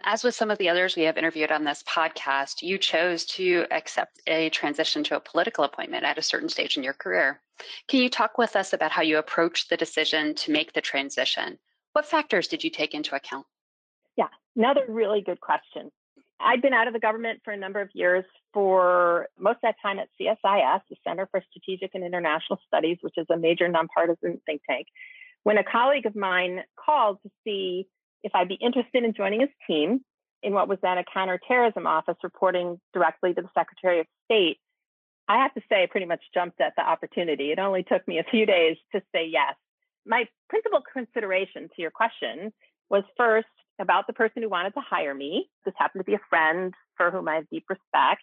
As 0.03 0.25
with 0.25 0.35
some 0.35 0.51
of 0.51 0.59
the 0.59 0.69
others 0.69 0.97
we 0.97 1.05
have 1.05 1.17
interviewed 1.17 1.53
on 1.53 1.65
this 1.65 1.83
podcast, 1.85 2.63
you 2.63 2.79
chose 2.79 3.25
to 3.27 3.65
accept 3.71 4.21
a 4.27 4.51
transition 4.51 5.05
to 5.05 5.17
a 5.17 5.21
political 5.21 5.65
appointment 5.65 6.05
at 6.05 6.19
a 6.19 6.23
certain 6.23 6.49
stage 6.49 6.77
in 6.77 6.83
your 6.83 6.95
career. 6.95 7.41
Can 7.89 8.01
you 8.01 8.11
talk 8.11 8.37
with 8.37 8.57
us 8.57 8.73
about 8.73 8.91
how 8.91 9.03
you 9.03 9.19
approached 9.19 9.71
the 9.71 9.77
decision 9.77 10.35
to 10.35 10.51
make 10.51 10.73
the 10.73 10.81
transition? 10.81 11.59
What 11.93 12.07
factors 12.07 12.49
did 12.49 12.65
you 12.65 12.71
take 12.71 12.93
into 12.93 13.15
account? 13.15 13.47
Yeah, 14.17 14.29
another 14.57 14.85
really 14.89 15.23
good 15.23 15.41
question. 15.41 15.91
I'd 16.45 16.61
been 16.61 16.75
out 16.75 16.87
of 16.87 16.93
the 16.93 17.01
government 17.01 17.41
for 17.43 17.53
a 17.53 17.57
number 17.57 17.81
of 17.81 17.89
years 17.95 18.25
for 18.53 19.29
most 19.39 19.57
of 19.57 19.63
that 19.63 19.77
time 19.83 19.99
at 19.99 20.09
CSIS, 20.21 20.81
the 20.91 20.97
Center 21.03 21.27
for 21.31 21.43
Strategic 21.51 21.95
and 21.95 22.05
International 22.05 22.61
Studies, 22.67 22.99
which 23.01 23.15
is 23.17 23.27
a 23.31 23.37
major 23.37 23.67
nonpartisan 23.67 24.41
think 24.45 24.61
tank. 24.69 24.87
when 25.43 25.59
a 25.59 25.65
colleague 25.65 26.07
of 26.07 26.15
mine 26.15 26.63
called 26.77 27.19
to 27.23 27.31
see 27.45 27.87
if 28.23 28.33
I'd 28.35 28.49
be 28.49 28.59
interested 28.61 29.05
in 29.05 29.15
joining 29.15 29.41
his 29.41 29.51
team 29.67 30.01
in 30.43 30.53
what 30.53 30.69
was 30.69 30.79
then 30.83 30.99
a 30.99 31.05
counterterrorism 31.13 31.87
office 31.87 32.17
reporting 32.23 32.79
directly 32.93 33.33
to 33.35 33.43
the 33.43 33.49
Secretary 33.55 34.01
of 34.01 34.07
State, 34.27 34.59
I 35.29 35.43
have 35.43 35.55
to 35.55 35.63
say, 35.71 35.83
I 35.83 35.87
pretty 35.87 36.07
much 36.07 36.23
jumped 36.35 36.61
at 36.61 36.75
the 36.77 36.83
opportunity. 36.83 37.51
It 37.51 37.59
only 37.59 37.83
took 37.83 38.07
me 38.07 38.19
a 38.19 38.25
few 38.31 38.45
days 38.45 38.77
to 38.93 39.01
say 39.15 39.27
yes. 39.27 39.55
My 40.07 40.29
principal 40.51 40.81
consideration 40.93 41.71
to 41.75 41.83
your 41.83 41.91
question 41.91 42.53
was 42.91 43.05
first 43.17 43.47
about 43.81 44.07
the 44.07 44.13
person 44.13 44.43
who 44.43 44.49
wanted 44.49 44.75
to 44.75 44.81
hire 44.81 45.15
me. 45.15 45.49
This 45.65 45.75
happened 45.77 46.01
to 46.01 46.05
be 46.05 46.15
a 46.15 46.21
friend 46.31 46.75
for 46.97 47.11
whom 47.11 47.29
I 47.29 47.37
have 47.37 47.51
deep 47.51 47.65
respect. 47.69 48.23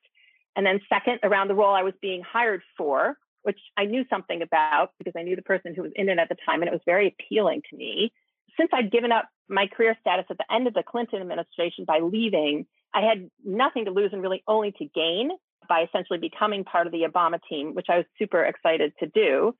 And 0.55 0.65
then, 0.65 0.81
second, 0.89 1.19
around 1.23 1.47
the 1.47 1.55
role 1.55 1.73
I 1.73 1.83
was 1.83 1.93
being 2.01 2.21
hired 2.21 2.61
for, 2.77 3.17
which 3.43 3.59
I 3.77 3.85
knew 3.85 4.05
something 4.09 4.41
about 4.41 4.91
because 4.97 5.13
I 5.17 5.23
knew 5.23 5.35
the 5.35 5.41
person 5.41 5.73
who 5.73 5.83
was 5.83 5.91
in 5.95 6.09
it 6.09 6.19
at 6.19 6.29
the 6.29 6.35
time, 6.45 6.61
and 6.61 6.67
it 6.67 6.73
was 6.73 6.81
very 6.85 7.07
appealing 7.07 7.61
to 7.69 7.77
me. 7.77 8.11
Since 8.57 8.71
I'd 8.73 8.91
given 8.91 9.11
up 9.11 9.29
my 9.47 9.67
career 9.67 9.95
status 10.01 10.25
at 10.29 10.37
the 10.37 10.53
end 10.53 10.67
of 10.67 10.73
the 10.73 10.83
Clinton 10.83 11.21
administration 11.21 11.85
by 11.85 11.99
leaving, 11.99 12.65
I 12.93 13.01
had 13.01 13.29
nothing 13.45 13.85
to 13.85 13.91
lose 13.91 14.11
and 14.11 14.21
really 14.21 14.43
only 14.47 14.73
to 14.73 14.85
gain 14.85 15.31
by 15.69 15.83
essentially 15.83 16.19
becoming 16.19 16.65
part 16.65 16.87
of 16.87 16.91
the 16.91 17.03
Obama 17.03 17.39
team, 17.49 17.73
which 17.73 17.87
I 17.89 17.97
was 17.97 18.05
super 18.19 18.43
excited 18.43 18.93
to 18.99 19.07
do. 19.07 19.55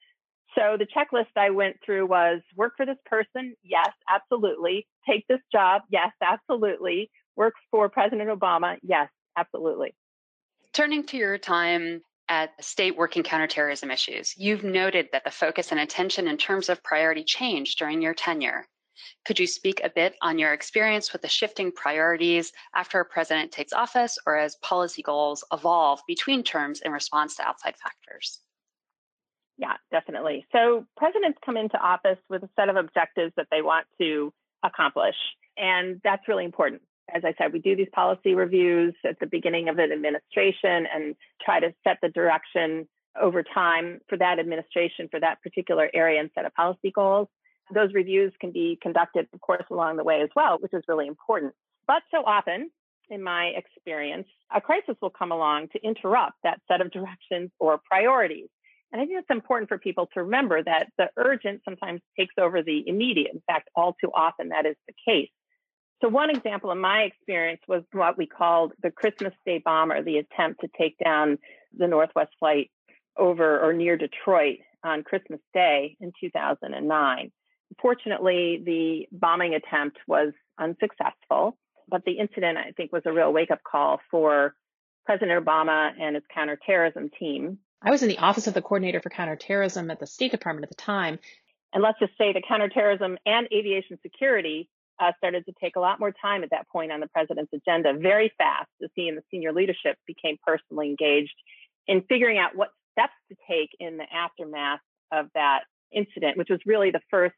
So 0.55 0.77
the 0.77 0.86
checklist 0.86 1.31
I 1.38 1.50
went 1.50 1.77
through 1.86 2.08
was 2.08 2.41
work 2.55 2.74
for 2.75 2.86
this 2.86 2.98
person. 3.05 3.55
Yes, 3.63 3.89
absolutely. 4.10 4.88
Take 5.10 5.25
this 5.27 5.39
job. 5.51 5.84
Yes, 5.89 6.12
absolutely. 6.22 7.10
Work 7.36 7.53
for 7.70 7.88
President 7.89 8.29
Obama. 8.29 8.77
Yes, 8.84 9.10
absolutely. 9.38 9.96
Turning 10.74 11.03
to 11.05 11.17
your 11.17 11.38
time 11.38 12.01
at 12.27 12.51
state 12.63 12.98
working 12.98 13.24
counterterrorism 13.24 13.91
issues, 13.91 14.34
you've 14.38 14.63
noted 14.63 15.08
that 15.12 15.24
the 15.24 15.31
focus 15.31 15.72
and 15.72 15.79
attention 15.79 16.27
in 16.27 16.38
terms 16.38 16.70
of 16.70 16.84
priority 16.84 17.24
changed 17.24 17.77
during 17.77 18.01
your 18.01 18.13
tenure. 18.13 18.65
Could 19.25 19.39
you 19.39 19.48
speak 19.48 19.81
a 19.84 19.89
bit 19.89 20.15
on 20.22 20.38
your 20.38 20.53
experience 20.53 21.12
with 21.12 21.22
the 21.22 21.27
shifting 21.27 21.72
priorities 21.72 22.51
after 22.75 23.00
a 23.00 23.05
president 23.05 23.51
takes 23.51 23.74
office 23.74 24.17
or 24.25 24.38
as 24.38 24.55
policy 24.58 25.01
goals 25.01 25.43
evolve 25.51 26.01
between 26.08 26.43
terms 26.43 26.81
in 26.81 26.91
response 26.91 27.36
to 27.38 27.43
outside 27.43 27.75
factors? 27.77 28.39
Yeah, 29.58 29.74
definitely. 29.91 30.46
So 30.51 30.86
presidents 30.98 31.38
come 31.46 31.58
into 31.58 31.77
office 31.77 32.17
with 32.29 32.43
a 32.43 32.50
set 32.55 32.70
of 32.70 32.75
objectives 32.75 33.34
that 33.38 33.48
they 33.51 33.62
want 33.62 33.86
to 34.00 34.34
accomplish. 34.63 35.15
And 35.58 36.01
that's 36.03 36.27
really 36.27 36.46
important. 36.46 36.81
As 37.13 37.24
I 37.25 37.34
said, 37.38 37.51
we 37.51 37.60
do 37.60 37.75
these 37.75 37.89
policy 37.93 38.34
reviews 38.36 38.93
at 39.05 39.20
the 39.20 39.27
beginning 39.27 39.70
of 39.70 39.77
an 39.77 39.91
administration 39.91 40.88
and 40.93 41.15
try 41.43 41.60
to 41.60 41.74
set 41.84 41.98
the 42.01 42.10
direction 42.10 42.88
over 43.20 43.43
time 43.43 44.00
for 44.08 44.17
that 44.17 44.39
administration, 44.39 45.10
for 45.10 45.20
that 45.20 45.41
particular 45.41 45.89
area, 45.93 46.20
and 46.20 46.29
set 46.34 46.46
of 46.46 46.53
policy 46.53 46.91
goals. 46.93 47.27
Those 47.74 47.93
reviews 47.93 48.34
can 48.39 48.51
be 48.51 48.77
conducted, 48.81 49.27
of 49.34 49.41
course, 49.41 49.65
along 49.70 49.98
the 49.98 50.03
way 50.03 50.22
as 50.22 50.29
well, 50.36 50.58
which 50.60 50.74
is 50.74 50.84
really 50.88 51.08
important. 51.08 51.53
But 51.88 52.03
so 52.12 52.24
often, 52.25 52.72
in 53.10 53.22
my 53.22 53.51
experience, 53.55 54.27
a 54.53 54.62
crisis 54.62 54.96
will 55.01 55.10
come 55.10 55.31
along 55.31 55.67
to 55.74 55.84
interrupt 55.84 56.36
that 56.43 56.62
set 56.67 56.81
of 56.81 56.91
directions 56.91 57.51
or 57.60 57.79
priorities. 57.89 58.48
And 58.91 59.01
I 59.01 59.05
think 59.05 59.19
it's 59.19 59.29
important 59.29 59.69
for 59.69 59.77
people 59.77 60.07
to 60.13 60.24
remember 60.24 60.62
that 60.63 60.88
the 60.98 61.10
urgent 61.15 61.62
sometimes 61.63 62.01
takes 62.17 62.36
over 62.38 62.62
the 62.62 62.83
immediate. 62.88 63.31
In 63.33 63.41
fact, 63.48 63.69
all 63.75 63.95
too 64.01 64.12
often 64.13 64.50
that 64.50 64.65
is 64.65 64.75
the 64.88 64.93
case. 65.05 65.29
So, 66.01 66.10
one 66.10 66.31
example 66.31 66.71
in 66.71 66.79
my 66.79 67.03
experience 67.03 67.62
was 67.67 67.83
what 67.93 68.17
we 68.17 68.25
called 68.25 68.74
the 68.81 68.91
Christmas 68.91 69.33
Day 69.45 69.62
bomber, 69.63 70.03
the 70.03 70.17
attempt 70.17 70.62
to 70.62 70.67
take 70.77 70.98
down 71.03 71.38
the 71.77 71.88
Northwest 71.88 72.31
flight 72.39 72.71
over 73.17 73.60
or 73.60 73.71
near 73.71 73.98
Detroit 73.98 74.60
on 74.83 75.03
Christmas 75.03 75.39
Day 75.53 75.95
in 76.00 76.12
2009. 76.19 77.31
Fortunately, 77.79 78.62
the 78.65 79.07
bombing 79.12 79.53
attempt 79.53 80.00
was 80.07 80.33
unsuccessful, 80.60 81.57
but 81.88 82.03
the 82.05 82.13
incident, 82.13 82.57
I 82.57 82.71
think, 82.71 82.91
was 82.91 83.03
a 83.05 83.13
real 83.13 83.31
wake 83.31 83.51
up 83.51 83.62
call 83.63 84.00
for 84.10 84.55
President 85.05 85.43
Obama 85.43 85.91
and 86.00 86.15
his 86.15 86.24
counterterrorism 86.33 87.10
team. 87.17 87.60
I 87.83 87.89
was 87.89 88.03
in 88.03 88.09
the 88.09 88.19
Office 88.19 88.47
of 88.47 88.53
the 88.53 88.61
Coordinator 88.61 89.00
for 89.01 89.09
Counterterrorism 89.09 89.89
at 89.89 90.00
the 90.00 90.05
State 90.05 90.31
Department 90.31 90.63
at 90.63 90.69
the 90.69 90.81
time. 90.81 91.19
And 91.73 91.81
let's 91.81 92.00
just 92.00 92.17
say 92.17 92.31
the 92.33 92.43
counterterrorism 92.47 93.17
and 93.25 93.47
aviation 93.51 93.97
security 94.03 94.69
uh, 95.00 95.13
started 95.17 95.45
to 95.47 95.53
take 95.59 95.75
a 95.77 95.79
lot 95.79 96.00
more 96.00 96.11
time 96.11 96.43
at 96.43 96.51
that 96.51 96.67
point 96.69 96.91
on 96.91 97.00
the 97.00 97.07
president's 97.07 97.51
agenda 97.53 97.93
very 97.97 98.31
fast 98.38 98.69
as 98.83 98.89
he 98.93 99.07
and 99.07 99.17
the 99.17 99.23
senior 99.31 99.51
leadership 99.51 99.97
became 100.05 100.38
personally 100.45 100.89
engaged 100.89 101.33
in 101.88 102.03
figuring 102.07 102.38
out 102.38 102.55
what 102.55 102.69
steps 102.91 103.13
to 103.29 103.35
take 103.50 103.69
in 103.79 103.97
the 103.97 104.05
aftermath 104.13 104.81
of 105.11 105.27
that 105.33 105.61
incident, 105.91 106.38
which 106.38 106.50
was 106.50 106.59
really 106.65 106.91
the 106.91 107.01
first 107.09 107.35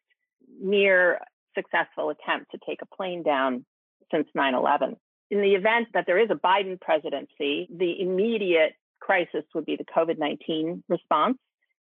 near 0.61 1.19
successful 1.55 2.09
attempt 2.09 2.51
to 2.51 2.57
take 2.67 2.81
a 2.81 2.95
plane 2.95 3.23
down 3.23 3.65
since 4.11 4.27
9 4.35 4.55
11. 4.55 4.97
In 5.31 5.41
the 5.41 5.53
event 5.53 5.87
that 5.93 6.05
there 6.05 6.19
is 6.19 6.29
a 6.29 6.35
Biden 6.35 6.79
presidency, 6.81 7.67
the 7.75 8.01
immediate 8.01 8.73
crisis 9.03 9.43
would 9.53 9.65
be 9.65 9.75
the 9.75 9.85
COVID 9.85 10.17
19 10.17 10.83
response 10.87 11.37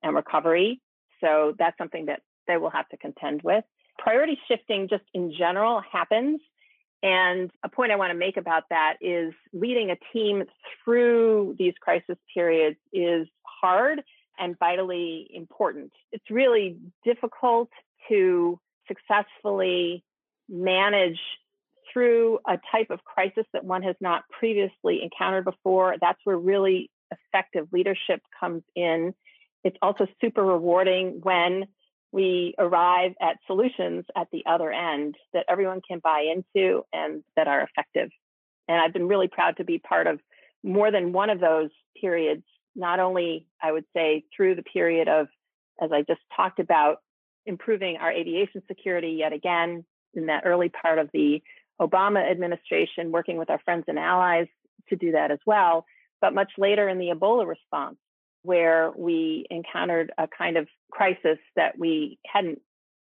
and 0.04 0.16
recovery. 0.16 0.82
So 1.22 1.54
that's 1.58 1.78
something 1.78 2.08
that 2.08 2.22
they 2.48 2.58
will 2.58 2.70
have 2.70 2.88
to 2.90 2.98
contend 2.98 3.42
with. 3.42 3.64
Priority 3.98 4.38
shifting, 4.48 4.88
just 4.90 5.04
in 5.14 5.34
general, 5.38 5.82
happens. 5.92 6.42
And 7.02 7.52
a 7.64 7.70
point 7.70 7.92
I 7.92 7.96
want 7.96 8.12
to 8.12 8.18
make 8.18 8.38
about 8.38 8.64
that 8.70 8.96
is 9.00 9.34
leading 9.54 9.92
a 9.92 9.98
team 10.12 10.44
through 10.84 11.56
these 11.58 11.74
crisis 11.82 12.18
periods 12.34 12.78
is 12.92 13.28
hard 13.62 14.02
and 14.38 14.58
vitally 14.60 15.28
important. 15.34 15.92
It's 16.12 16.30
really 16.30 16.78
difficult 17.06 17.70
to 18.10 18.60
successfully 18.88 20.04
manage 20.50 21.20
through 21.92 22.40
a 22.48 22.58
type 22.72 22.90
of 22.90 23.04
crisis 23.04 23.46
that 23.54 23.64
one 23.64 23.84
has 23.84 23.96
not 24.02 24.24
previously 24.38 25.02
encountered 25.02 25.46
before. 25.46 25.96
That's 26.02 26.20
where 26.24 26.38
really 26.38 26.90
effective 27.12 27.68
leadership 27.72 28.22
comes 28.40 28.64
in. 28.76 29.14
It's 29.64 29.78
also 29.82 30.08
super 30.22 30.44
rewarding 30.44 31.20
when 31.24 31.66
we 32.12 32.56
arrive 32.58 33.14
at 33.22 33.38
solutions 33.46 34.06
at 34.16 34.28
the 34.32 34.44
other 34.46 34.72
end 34.72 35.16
that 35.34 35.46
everyone 35.50 35.82
can 35.86 36.00
buy 36.00 36.26
into 36.34 36.84
and 36.94 37.24
that 37.36 37.48
are 37.48 37.62
effective. 37.62 38.10
And 38.68 38.80
I've 38.80 38.94
been 38.94 39.08
really 39.08 39.28
proud 39.28 39.58
to 39.58 39.64
be 39.64 39.80
part 39.80 40.08
of 40.08 40.20
more 40.64 40.92
than 40.92 41.12
one 41.12 41.30
of 41.30 41.40
those 41.40 41.70
periods, 42.00 42.44
not 42.76 43.00
only, 43.00 43.48
I 43.62 43.72
would 43.72 43.86
say, 43.96 44.24
through 44.36 44.56
the 44.56 44.64
period 44.64 45.08
of, 45.08 45.28
as 45.82 45.92
I 45.92 46.02
just 46.02 46.22
talked 46.36 46.60
about, 46.60 47.00
improving 47.46 47.98
our 47.98 48.12
aviation 48.12 48.64
security 48.68 49.18
yet 49.20 49.34
again 49.34 49.86
in 50.14 50.28
that 50.28 50.44
early 50.46 50.70
part 50.70 51.00
of 51.00 51.10
the 51.14 51.44
Obama 51.80 52.30
administration, 52.30 53.12
working 53.12 53.38
with 53.38 53.50
our 53.50 53.60
friends 53.60 53.84
and 53.88 54.00
allies 54.00 54.48
to 54.90 54.96
do 54.96 55.12
that 55.12 55.32
as 55.32 55.40
well. 55.46 55.86
But 56.22 56.34
much 56.34 56.52
later 56.58 56.88
in 56.90 56.98
the 56.98 57.10
Ebola 57.10 57.48
response, 57.48 57.98
where 58.44 58.92
we 58.96 59.46
encountered 59.50 60.12
a 60.18 60.28
kind 60.28 60.58
of 60.58 60.68
crisis 60.92 61.40
that 61.56 61.78
we 61.78 62.20
hadn't 62.26 62.62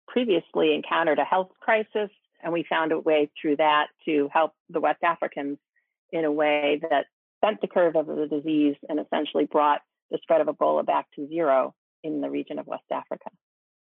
previously 0.06 0.74
encountered 0.74 1.18
a 1.18 1.24
health 1.24 1.50
crisis, 1.60 2.10
and 2.42 2.52
we 2.52 2.64
found 2.68 2.92
a 2.92 3.00
way 3.00 3.30
through 3.40 3.56
that 3.56 3.88
to 4.04 4.28
help 4.32 4.52
the 4.70 4.80
West 4.80 5.02
Africans 5.02 5.58
in 6.12 6.24
a 6.24 6.32
way 6.32 6.80
that 6.90 7.06
bent 7.42 7.60
the 7.60 7.66
curve 7.66 7.96
of 7.96 8.06
the 8.06 8.26
disease 8.26 8.76
and 8.88 9.00
essentially 9.00 9.46
brought 9.46 9.80
the 10.10 10.18
spread 10.22 10.40
of 10.40 10.46
Ebola 10.46 10.86
back 10.86 11.06
to 11.16 11.26
zero 11.28 11.74
in 12.02 12.20
the 12.20 12.30
region 12.30 12.58
of 12.58 12.66
West 12.66 12.84
Africa. 12.92 13.30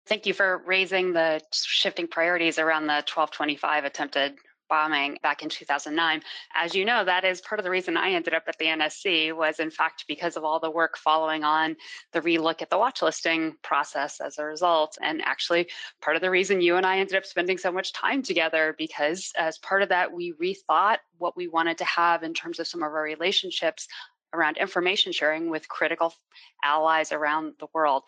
Thank 0.07 0.27
you 0.27 0.35
for 0.35 0.62
raising 0.67 1.12
the 1.12 1.41
shifting 1.53 2.07
priorities 2.07 2.59
around 2.59 2.87
the 2.87 3.03
1225 3.05 3.85
attempted 3.85 4.35
bombing 4.71 5.19
back 5.23 5.43
in 5.43 5.50
2009. 5.50 6.23
As 6.55 6.75
you 6.75 6.85
know, 6.87 7.05
that 7.05 7.25
is 7.25 7.43
part 7.43 7.59
of 7.59 7.65
the 7.65 7.71
reason 7.71 7.97
I 7.97 8.12
ended 8.12 8.33
up 8.33 8.45
at 8.47 8.57
the 8.59 8.67
NSC 8.67 9.37
was 9.37 9.59
in 9.59 9.71
fact 9.71 10.05
because 10.09 10.37
of 10.37 10.45
all 10.45 10.61
the 10.61 10.71
work 10.71 10.97
following 10.97 11.45
on 11.45 11.77
the 12.12 12.23
relook 12.23 12.62
at 12.62 12.71
the 12.71 12.79
watch 12.79 13.03
listing 13.03 13.57
process 13.62 14.21
as 14.21 14.39
a 14.39 14.45
result. 14.45 14.97
And 15.03 15.21
actually 15.23 15.69
part 16.00 16.17
of 16.17 16.23
the 16.23 16.31
reason 16.31 16.62
you 16.62 16.77
and 16.77 16.87
I 16.87 16.99
ended 16.99 17.17
up 17.17 17.27
spending 17.27 17.59
so 17.59 17.71
much 17.71 17.93
time 17.93 18.23
together 18.23 18.75
because 18.79 19.33
as 19.37 19.59
part 19.59 19.83
of 19.83 19.91
that, 19.91 20.12
we 20.12 20.33
rethought 20.41 20.99
what 21.19 21.37
we 21.37 21.49
wanted 21.49 21.77
to 21.79 21.85
have 21.85 22.23
in 22.23 22.33
terms 22.33 22.59
of 22.59 22.67
some 22.67 22.83
of 22.83 22.93
our 22.93 23.03
relationships 23.03 23.89
around 24.33 24.57
information 24.59 25.12
sharing 25.12 25.50
with 25.50 25.69
critical 25.69 26.15
allies 26.62 27.12
around 27.12 27.55
the 27.59 27.67
world 27.75 28.05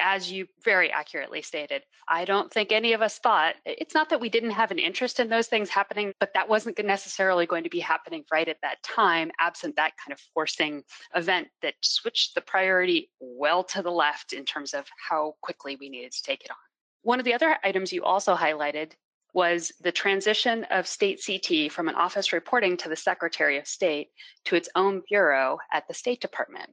as 0.00 0.30
you 0.30 0.46
very 0.64 0.90
accurately 0.90 1.42
stated, 1.42 1.82
I 2.08 2.24
don't 2.24 2.52
think 2.52 2.72
any 2.72 2.92
of 2.92 3.02
us 3.02 3.18
thought 3.18 3.54
it's 3.64 3.94
not 3.94 4.10
that 4.10 4.20
we 4.20 4.28
didn't 4.28 4.50
have 4.50 4.70
an 4.70 4.78
interest 4.78 5.20
in 5.20 5.28
those 5.28 5.46
things 5.46 5.70
happening, 5.70 6.12
but 6.20 6.32
that 6.34 6.48
wasn't 6.48 6.82
necessarily 6.84 7.46
going 7.46 7.64
to 7.64 7.70
be 7.70 7.80
happening 7.80 8.24
right 8.32 8.48
at 8.48 8.60
that 8.62 8.82
time, 8.82 9.30
absent 9.40 9.76
that 9.76 9.92
kind 10.04 10.12
of 10.12 10.20
forcing 10.32 10.82
event 11.14 11.48
that 11.62 11.74
switched 11.82 12.34
the 12.34 12.40
priority 12.40 13.10
well 13.20 13.64
to 13.64 13.82
the 13.82 13.90
left 13.90 14.32
in 14.32 14.44
terms 14.44 14.74
of 14.74 14.86
how 15.08 15.34
quickly 15.40 15.76
we 15.80 15.88
needed 15.88 16.12
to 16.12 16.22
take 16.22 16.44
it 16.44 16.50
on. 16.50 16.56
One 17.02 17.18
of 17.18 17.24
the 17.24 17.34
other 17.34 17.56
items 17.62 17.92
you 17.92 18.04
also 18.04 18.34
highlighted 18.34 18.92
was 19.34 19.72
the 19.80 19.92
transition 19.92 20.64
of 20.70 20.86
state 20.86 21.20
CT 21.24 21.70
from 21.72 21.88
an 21.88 21.96
office 21.96 22.32
reporting 22.32 22.76
to 22.78 22.88
the 22.88 22.96
Secretary 22.96 23.58
of 23.58 23.66
State 23.66 24.08
to 24.44 24.54
its 24.54 24.68
own 24.76 25.02
bureau 25.08 25.58
at 25.72 25.86
the 25.88 25.94
State 25.94 26.20
Department 26.20 26.70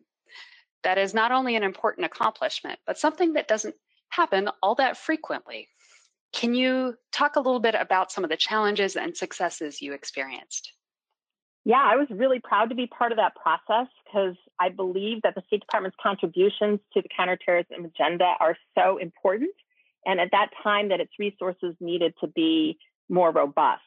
that 0.83 0.97
is 0.97 1.13
not 1.13 1.31
only 1.31 1.55
an 1.55 1.63
important 1.63 2.05
accomplishment, 2.05 2.79
but 2.85 2.97
something 2.97 3.33
that 3.33 3.47
doesn't 3.47 3.75
happen 4.09 4.49
all 4.61 4.75
that 4.75 4.97
frequently. 4.97 5.67
Can 6.33 6.53
you 6.53 6.95
talk 7.11 7.35
a 7.35 7.39
little 7.39 7.59
bit 7.59 7.75
about 7.75 8.11
some 8.11 8.23
of 8.23 8.29
the 8.29 8.37
challenges 8.37 8.95
and 8.95 9.15
successes 9.15 9.81
you 9.81 9.93
experienced? 9.93 10.73
Yeah, 11.63 11.81
I 11.83 11.95
was 11.95 12.07
really 12.09 12.39
proud 12.39 12.69
to 12.69 12.75
be 12.75 12.87
part 12.87 13.11
of 13.11 13.17
that 13.17 13.35
process 13.35 13.87
because 14.05 14.35
I 14.59 14.69
believe 14.69 15.21
that 15.23 15.35
the 15.35 15.43
State 15.45 15.61
Department's 15.61 15.97
contributions 16.01 16.79
to 16.93 17.01
the 17.01 17.09
counterterrorism 17.15 17.85
agenda 17.85 18.33
are 18.39 18.57
so 18.75 18.97
important. 18.97 19.51
And 20.05 20.19
at 20.19 20.29
that 20.31 20.49
time, 20.63 20.89
that 20.89 20.99
its 20.99 21.11
resources 21.19 21.75
needed 21.79 22.15
to 22.21 22.27
be 22.27 22.79
more 23.09 23.31
robust. 23.31 23.83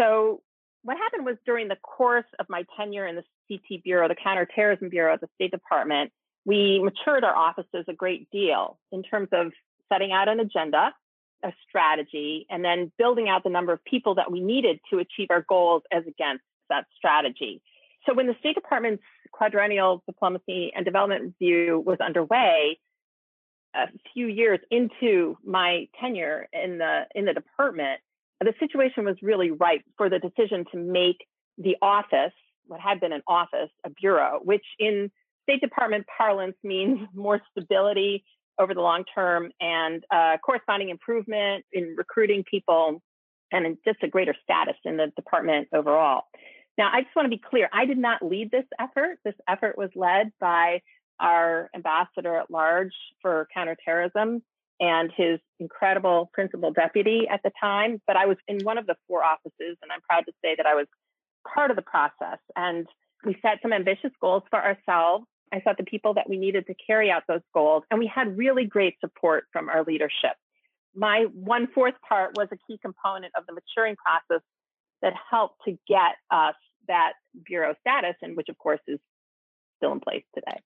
So, 0.00 0.42
what 0.88 0.96
happened 0.96 1.26
was 1.26 1.36
during 1.44 1.68
the 1.68 1.76
course 1.76 2.24
of 2.38 2.46
my 2.48 2.64
tenure 2.74 3.06
in 3.06 3.14
the 3.14 3.22
CT 3.46 3.84
Bureau, 3.84 4.08
the 4.08 4.14
Counterterrorism 4.14 4.88
Bureau 4.88 5.12
at 5.12 5.20
the 5.20 5.28
State 5.34 5.50
Department, 5.50 6.10
we 6.46 6.80
matured 6.82 7.24
our 7.24 7.36
offices 7.36 7.84
a 7.88 7.92
great 7.92 8.30
deal 8.30 8.78
in 8.90 9.02
terms 9.02 9.28
of 9.32 9.52
setting 9.92 10.12
out 10.12 10.30
an 10.30 10.40
agenda, 10.40 10.94
a 11.44 11.52
strategy, 11.68 12.46
and 12.48 12.64
then 12.64 12.90
building 12.96 13.28
out 13.28 13.44
the 13.44 13.50
number 13.50 13.70
of 13.70 13.84
people 13.84 14.14
that 14.14 14.32
we 14.32 14.40
needed 14.40 14.80
to 14.90 14.98
achieve 14.98 15.26
our 15.28 15.44
goals 15.46 15.82
as 15.92 16.04
against 16.06 16.42
that 16.70 16.86
strategy. 16.96 17.60
So 18.06 18.14
when 18.14 18.26
the 18.26 18.36
State 18.40 18.54
Department's 18.54 19.02
quadrennial 19.30 20.02
diplomacy 20.06 20.72
and 20.74 20.86
development 20.86 21.34
review 21.38 21.82
was 21.84 21.98
underway, 22.00 22.78
a 23.74 23.88
few 24.14 24.26
years 24.26 24.60
into 24.70 25.36
my 25.44 25.86
tenure 26.00 26.48
in 26.50 26.78
the 26.78 27.02
in 27.14 27.26
the 27.26 27.34
department, 27.34 28.00
the 28.40 28.54
situation 28.60 29.04
was 29.04 29.16
really 29.22 29.50
ripe 29.50 29.82
for 29.96 30.08
the 30.08 30.18
decision 30.18 30.64
to 30.72 30.78
make 30.78 31.16
the 31.56 31.76
office, 31.82 32.32
what 32.66 32.80
had 32.80 33.00
been 33.00 33.12
an 33.12 33.22
office, 33.26 33.70
a 33.84 33.90
bureau, 33.90 34.40
which 34.44 34.64
in 34.78 35.10
State 35.42 35.60
Department 35.60 36.06
parlance 36.16 36.56
means 36.62 37.00
more 37.14 37.40
stability 37.50 38.24
over 38.60 38.74
the 38.74 38.80
long 38.80 39.04
term 39.14 39.50
and 39.60 40.04
uh, 40.12 40.36
corresponding 40.44 40.90
improvement 40.90 41.64
in 41.72 41.94
recruiting 41.96 42.44
people 42.48 43.00
and 43.50 43.78
just 43.84 44.02
a 44.02 44.08
greater 44.08 44.34
status 44.42 44.74
in 44.84 44.96
the 44.96 45.10
department 45.16 45.68
overall. 45.72 46.22
Now, 46.76 46.90
I 46.92 47.02
just 47.02 47.16
want 47.16 47.26
to 47.26 47.30
be 47.30 47.42
clear 47.42 47.68
I 47.72 47.86
did 47.86 47.98
not 47.98 48.22
lead 48.22 48.50
this 48.50 48.66
effort. 48.80 49.18
This 49.24 49.34
effort 49.48 49.78
was 49.78 49.90
led 49.96 50.32
by 50.40 50.82
our 51.18 51.70
ambassador 51.74 52.36
at 52.36 52.50
large 52.50 52.92
for 53.22 53.48
counterterrorism 53.52 54.42
and 54.80 55.10
his 55.16 55.40
incredible 55.58 56.30
principal 56.32 56.72
deputy 56.72 57.26
at 57.30 57.40
the 57.42 57.50
time. 57.60 58.00
But 58.06 58.16
I 58.16 58.26
was 58.26 58.36
in 58.46 58.58
one 58.62 58.78
of 58.78 58.86
the 58.86 58.96
four 59.06 59.24
offices, 59.24 59.76
and 59.82 59.90
I'm 59.92 60.00
proud 60.02 60.24
to 60.26 60.32
say 60.42 60.54
that 60.56 60.66
I 60.66 60.74
was 60.74 60.86
part 61.52 61.70
of 61.70 61.76
the 61.76 61.82
process. 61.82 62.38
And 62.56 62.86
we 63.24 63.36
set 63.42 63.58
some 63.62 63.72
ambitious 63.72 64.12
goals 64.20 64.42
for 64.50 64.62
ourselves. 64.62 65.26
I 65.52 65.60
set 65.62 65.76
the 65.78 65.84
people 65.84 66.14
that 66.14 66.28
we 66.28 66.36
needed 66.36 66.66
to 66.66 66.74
carry 66.74 67.10
out 67.10 67.22
those 67.26 67.40
goals, 67.54 67.82
and 67.90 67.98
we 67.98 68.06
had 68.12 68.36
really 68.36 68.64
great 68.64 68.96
support 69.00 69.44
from 69.52 69.68
our 69.68 69.82
leadership. 69.82 70.36
My 70.94 71.26
one 71.32 71.68
fourth 71.74 71.94
part 72.06 72.36
was 72.36 72.48
a 72.52 72.56
key 72.66 72.78
component 72.80 73.32
of 73.36 73.44
the 73.46 73.54
maturing 73.54 73.96
process 73.96 74.42
that 75.02 75.14
helped 75.30 75.60
to 75.64 75.78
get 75.88 76.16
us 76.30 76.54
that 76.86 77.12
bureau 77.46 77.74
status, 77.80 78.14
and 78.22 78.36
which 78.36 78.48
of 78.48 78.58
course 78.58 78.80
is 78.86 78.98
still 79.78 79.92
in 79.92 80.00
place 80.00 80.24
today. 80.34 80.60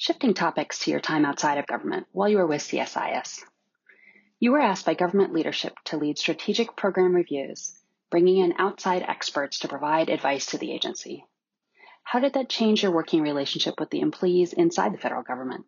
Shifting 0.00 0.32
topics 0.32 0.78
to 0.84 0.92
your 0.92 1.00
time 1.00 1.24
outside 1.24 1.58
of 1.58 1.66
government 1.66 2.06
while 2.12 2.28
you 2.28 2.36
were 2.36 2.46
with 2.46 2.62
CSIS. 2.62 3.42
You 4.38 4.52
were 4.52 4.60
asked 4.60 4.86
by 4.86 4.94
government 4.94 5.32
leadership 5.32 5.74
to 5.86 5.96
lead 5.96 6.18
strategic 6.18 6.76
program 6.76 7.16
reviews, 7.16 7.76
bringing 8.08 8.36
in 8.36 8.54
outside 8.58 9.02
experts 9.02 9.58
to 9.58 9.68
provide 9.68 10.08
advice 10.08 10.46
to 10.46 10.58
the 10.58 10.70
agency. 10.70 11.24
How 12.04 12.20
did 12.20 12.34
that 12.34 12.48
change 12.48 12.80
your 12.80 12.92
working 12.92 13.22
relationship 13.22 13.80
with 13.80 13.90
the 13.90 13.98
employees 13.98 14.52
inside 14.52 14.94
the 14.94 14.98
federal 14.98 15.24
government? 15.24 15.66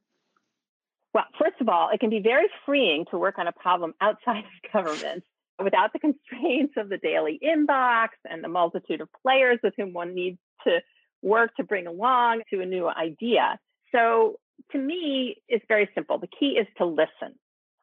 Well, 1.12 1.26
first 1.37 1.60
of 1.60 1.68
all, 1.68 1.90
it 1.92 1.99
can 1.99 2.10
be 2.10 2.20
very 2.20 2.46
freeing 2.64 3.06
to 3.10 3.18
work 3.18 3.37
on 3.37 3.49
a 3.49 3.52
problem 3.52 3.94
outside 4.00 4.44
of 4.44 4.72
government 4.72 5.25
without 5.60 5.92
the 5.92 5.99
constraints 5.99 6.75
of 6.76 6.88
the 6.88 6.99
daily 6.99 7.40
inbox 7.42 8.10
and 8.25 8.44
the 8.44 8.49
multitude 8.49 9.00
of 9.00 9.08
players 9.22 9.58
with 9.64 9.75
whom 9.76 9.92
one 9.92 10.14
needs 10.14 10.38
to 10.68 10.78
work 11.20 11.52
to 11.56 11.64
bring 11.64 11.88
along 11.88 12.42
to 12.50 12.60
a 12.60 12.64
new 12.66 12.88
idea. 12.88 13.58
So 13.92 14.38
to 14.73 14.78
me, 14.78 15.37
it's 15.48 15.64
very 15.68 15.88
simple. 15.94 16.18
The 16.18 16.29
key 16.29 16.59
is 16.59 16.66
to 16.79 16.87
listen. 16.87 17.38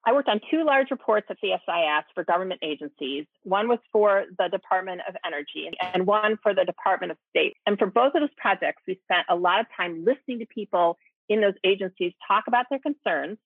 I 0.05 0.13
worked 0.13 0.29
on 0.29 0.39
two 0.49 0.63
large 0.63 0.89
reports 0.89 1.27
at 1.29 1.37
the 1.41 1.49
CSIS 1.49 2.03
for 2.15 2.23
government 2.23 2.61
agencies. 2.63 3.25
One 3.43 3.67
was 3.67 3.79
for 3.91 4.23
the 4.37 4.47
Department 4.47 5.01
of 5.07 5.15
Energy 5.25 5.69
and 5.93 6.07
one 6.07 6.37
for 6.41 6.53
the 6.53 6.63
Department 6.63 7.11
of 7.11 7.17
State. 7.29 7.57
And 7.65 7.77
for 7.77 7.87
both 7.87 8.15
of 8.15 8.21
those 8.21 8.29
projects, 8.37 8.83
we 8.87 9.01
spent 9.03 9.25
a 9.29 9.35
lot 9.35 9.59
of 9.59 9.65
time 9.75 10.05
listening 10.05 10.39
to 10.39 10.45
people 10.45 10.97
in 11.27 11.41
those 11.41 11.55
agencies 11.65 12.13
talk 12.25 12.45
about 12.47 12.67
their 12.69 12.79
concerns 12.79 13.37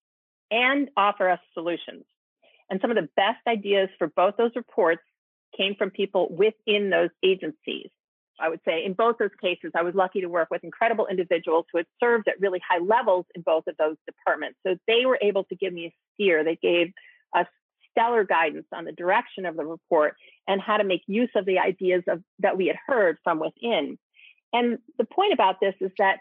and 0.52 0.90
offer 0.96 1.30
us 1.30 1.40
solutions. 1.56 2.04
And 2.70 2.80
some 2.80 2.92
of 2.92 2.96
the 2.96 3.10
best 3.16 3.40
ideas 3.48 3.90
for 3.98 4.08
both 4.08 4.38
those 4.38 4.52
reports 4.56 5.02
came 5.58 5.74
from 5.76 5.90
people 5.90 6.28
within 6.30 6.92
those 6.92 7.10
agencies. 7.24 7.90
I 8.40 8.50
would 8.50 8.62
say 8.66 8.84
in 8.86 8.94
both 8.94 9.18
those 9.18 9.30
cases, 9.42 9.72
I 9.76 9.84
was 9.84 9.96
lucky 9.96 10.22
to 10.22 10.28
work 10.28 10.50
with 10.50 10.64
incredible 10.64 11.08
individuals 11.08 11.66
who 11.72 11.78
had 11.78 11.88
served 12.00 12.28
at 12.28 12.40
really 12.40 12.62
high 12.68 12.80
levels 12.80 13.26
in 13.36 13.42
both 13.42 13.68
of 13.68 13.76
those 13.78 13.98
departments. 14.08 14.58
So 14.66 14.76
they 14.88 15.06
were 15.06 15.20
able 15.22 15.44
to 15.46 15.56
give 15.56 15.74
me 15.74 15.86
a 15.88 15.94
steer. 16.14 16.44
They 16.44 16.58
gave 16.62 16.92
us 17.36 17.48
stellar 17.92 18.24
guidance 18.24 18.66
on 18.74 18.86
the 18.86 18.92
direction 18.92 19.46
of 19.46 19.56
the 19.56 19.66
report 19.66 20.16
and 20.48 20.62
how 20.62 20.78
to 20.78 20.84
make 20.84 21.02
use 21.08 21.30
of 21.36 21.46
the 21.46 21.60
ideas 21.60 22.04
of, 22.08 22.24
that 22.40 22.58
we 22.58 22.68
had 22.68 22.78
heard 22.88 23.18
from 23.24 23.40
within. 23.40 23.98
And 24.54 24.80
the 24.98 25.06
point 25.06 25.34
about 25.34 25.60
this 25.60 25.76
is 25.80 25.92
that 25.98 26.20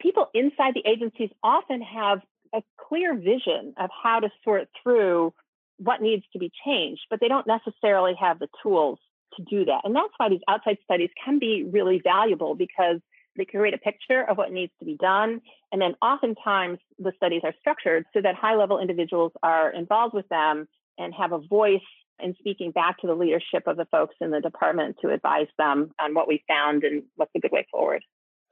people 0.00 0.28
inside 0.34 0.74
the 0.74 0.86
agencies 0.88 1.30
often 1.42 1.82
have 1.82 2.20
a 2.54 2.62
clear 2.88 3.14
vision 3.14 3.74
of 3.78 3.90
how 4.02 4.20
to 4.20 4.30
sort 4.44 4.68
through 4.82 5.32
what 5.78 6.00
needs 6.00 6.24
to 6.32 6.38
be 6.38 6.52
changed, 6.64 7.02
but 7.10 7.20
they 7.20 7.28
don't 7.28 7.46
necessarily 7.46 8.14
have 8.18 8.38
the 8.38 8.48
tools 8.62 8.98
to 9.36 9.44
do 9.44 9.64
that. 9.66 9.82
And 9.84 9.94
that's 9.94 10.12
why 10.16 10.28
these 10.28 10.40
outside 10.48 10.78
studies 10.84 11.10
can 11.22 11.38
be 11.38 11.64
really 11.70 12.00
valuable 12.02 12.54
because 12.54 13.00
they 13.36 13.44
create 13.44 13.74
a 13.74 13.78
picture 13.78 14.22
of 14.22 14.36
what 14.36 14.52
needs 14.52 14.72
to 14.78 14.84
be 14.84 14.96
done. 14.96 15.40
And 15.72 15.80
then 15.80 15.94
oftentimes 16.00 16.78
the 16.98 17.12
studies 17.16 17.42
are 17.44 17.54
structured 17.60 18.04
so 18.14 18.20
that 18.22 18.34
high 18.34 18.54
level 18.54 18.78
individuals 18.78 19.32
are 19.42 19.70
involved 19.70 20.14
with 20.14 20.28
them 20.28 20.68
and 20.98 21.12
have 21.14 21.32
a 21.32 21.38
voice 21.38 21.80
in 22.20 22.34
speaking 22.38 22.70
back 22.70 22.98
to 22.98 23.06
the 23.06 23.14
leadership 23.14 23.66
of 23.66 23.76
the 23.76 23.86
folks 23.86 24.14
in 24.20 24.30
the 24.30 24.40
department 24.40 24.96
to 25.02 25.10
advise 25.10 25.48
them 25.58 25.90
on 26.00 26.14
what 26.14 26.28
we 26.28 26.44
found 26.46 26.84
and 26.84 27.02
what's 27.16 27.32
a 27.34 27.40
good 27.40 27.50
way 27.50 27.66
forward. 27.70 28.04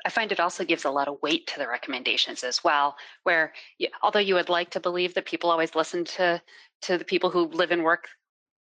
I 0.04 0.10
find 0.10 0.32
it 0.32 0.40
also 0.40 0.64
gives 0.64 0.84
a 0.84 0.90
lot 0.90 1.06
of 1.06 1.18
weight 1.22 1.46
to 1.48 1.60
the 1.60 1.68
recommendations 1.68 2.42
as 2.42 2.64
well, 2.64 2.96
where 3.22 3.52
you, 3.78 3.86
although 4.02 4.18
you 4.18 4.34
would 4.34 4.48
like 4.48 4.70
to 4.70 4.80
believe 4.80 5.14
that 5.14 5.26
people 5.26 5.50
always 5.50 5.76
listen 5.76 6.04
to 6.16 6.42
to 6.82 6.98
the 6.98 7.04
people 7.04 7.30
who 7.30 7.46
live 7.46 7.70
and 7.70 7.84
work 7.84 8.08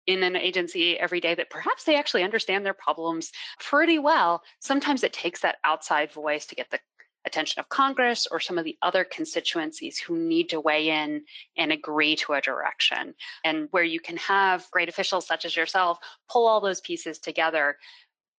in 0.09 0.23
an 0.23 0.35
agency 0.35 0.97
every 0.99 1.19
day 1.21 1.35
that 1.35 1.51
perhaps 1.51 1.83
they 1.83 1.95
actually 1.95 2.23
understand 2.23 2.65
their 2.65 2.73
problems 2.73 3.31
pretty 3.59 3.99
well, 3.99 4.41
sometimes 4.59 5.03
it 5.03 5.13
takes 5.13 5.41
that 5.41 5.57
outside 5.63 6.11
voice 6.11 6.47
to 6.47 6.55
get 6.55 6.67
the 6.71 6.79
attention 7.25 7.59
of 7.59 7.69
Congress 7.69 8.25
or 8.31 8.39
some 8.39 8.57
of 8.57 8.65
the 8.65 8.75
other 8.81 9.03
constituencies 9.03 9.99
who 9.99 10.17
need 10.17 10.49
to 10.49 10.59
weigh 10.59 10.89
in 10.89 11.23
and 11.57 11.71
agree 11.71 12.15
to 12.15 12.33
a 12.33 12.41
direction. 12.41 13.13
And 13.43 13.67
where 13.69 13.83
you 13.83 13.99
can 13.99 14.17
have 14.17 14.65
great 14.71 14.89
officials 14.89 15.27
such 15.27 15.45
as 15.45 15.55
yourself 15.55 15.99
pull 16.27 16.47
all 16.47 16.59
those 16.59 16.81
pieces 16.81 17.19
together, 17.19 17.77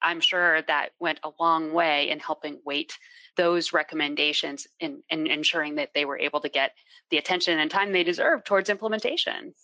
I'm 0.03 0.19
sure 0.19 0.63
that 0.63 0.91
went 0.99 1.21
a 1.23 1.31
long 1.39 1.73
way 1.73 2.11
in 2.11 2.19
helping 2.19 2.59
weight 2.65 2.99
those 3.37 3.73
recommendations 3.73 4.67
and 4.81 5.03
ensuring 5.09 5.77
that 5.77 5.91
they 5.95 6.05
were 6.05 6.19
able 6.19 6.41
to 6.41 6.49
get 6.49 6.73
the 7.11 7.19
attention 7.19 7.61
and 7.61 7.71
time 7.71 7.93
they 7.93 8.03
deserve 8.03 8.43
towards 8.43 8.71
implementation. 8.71 9.55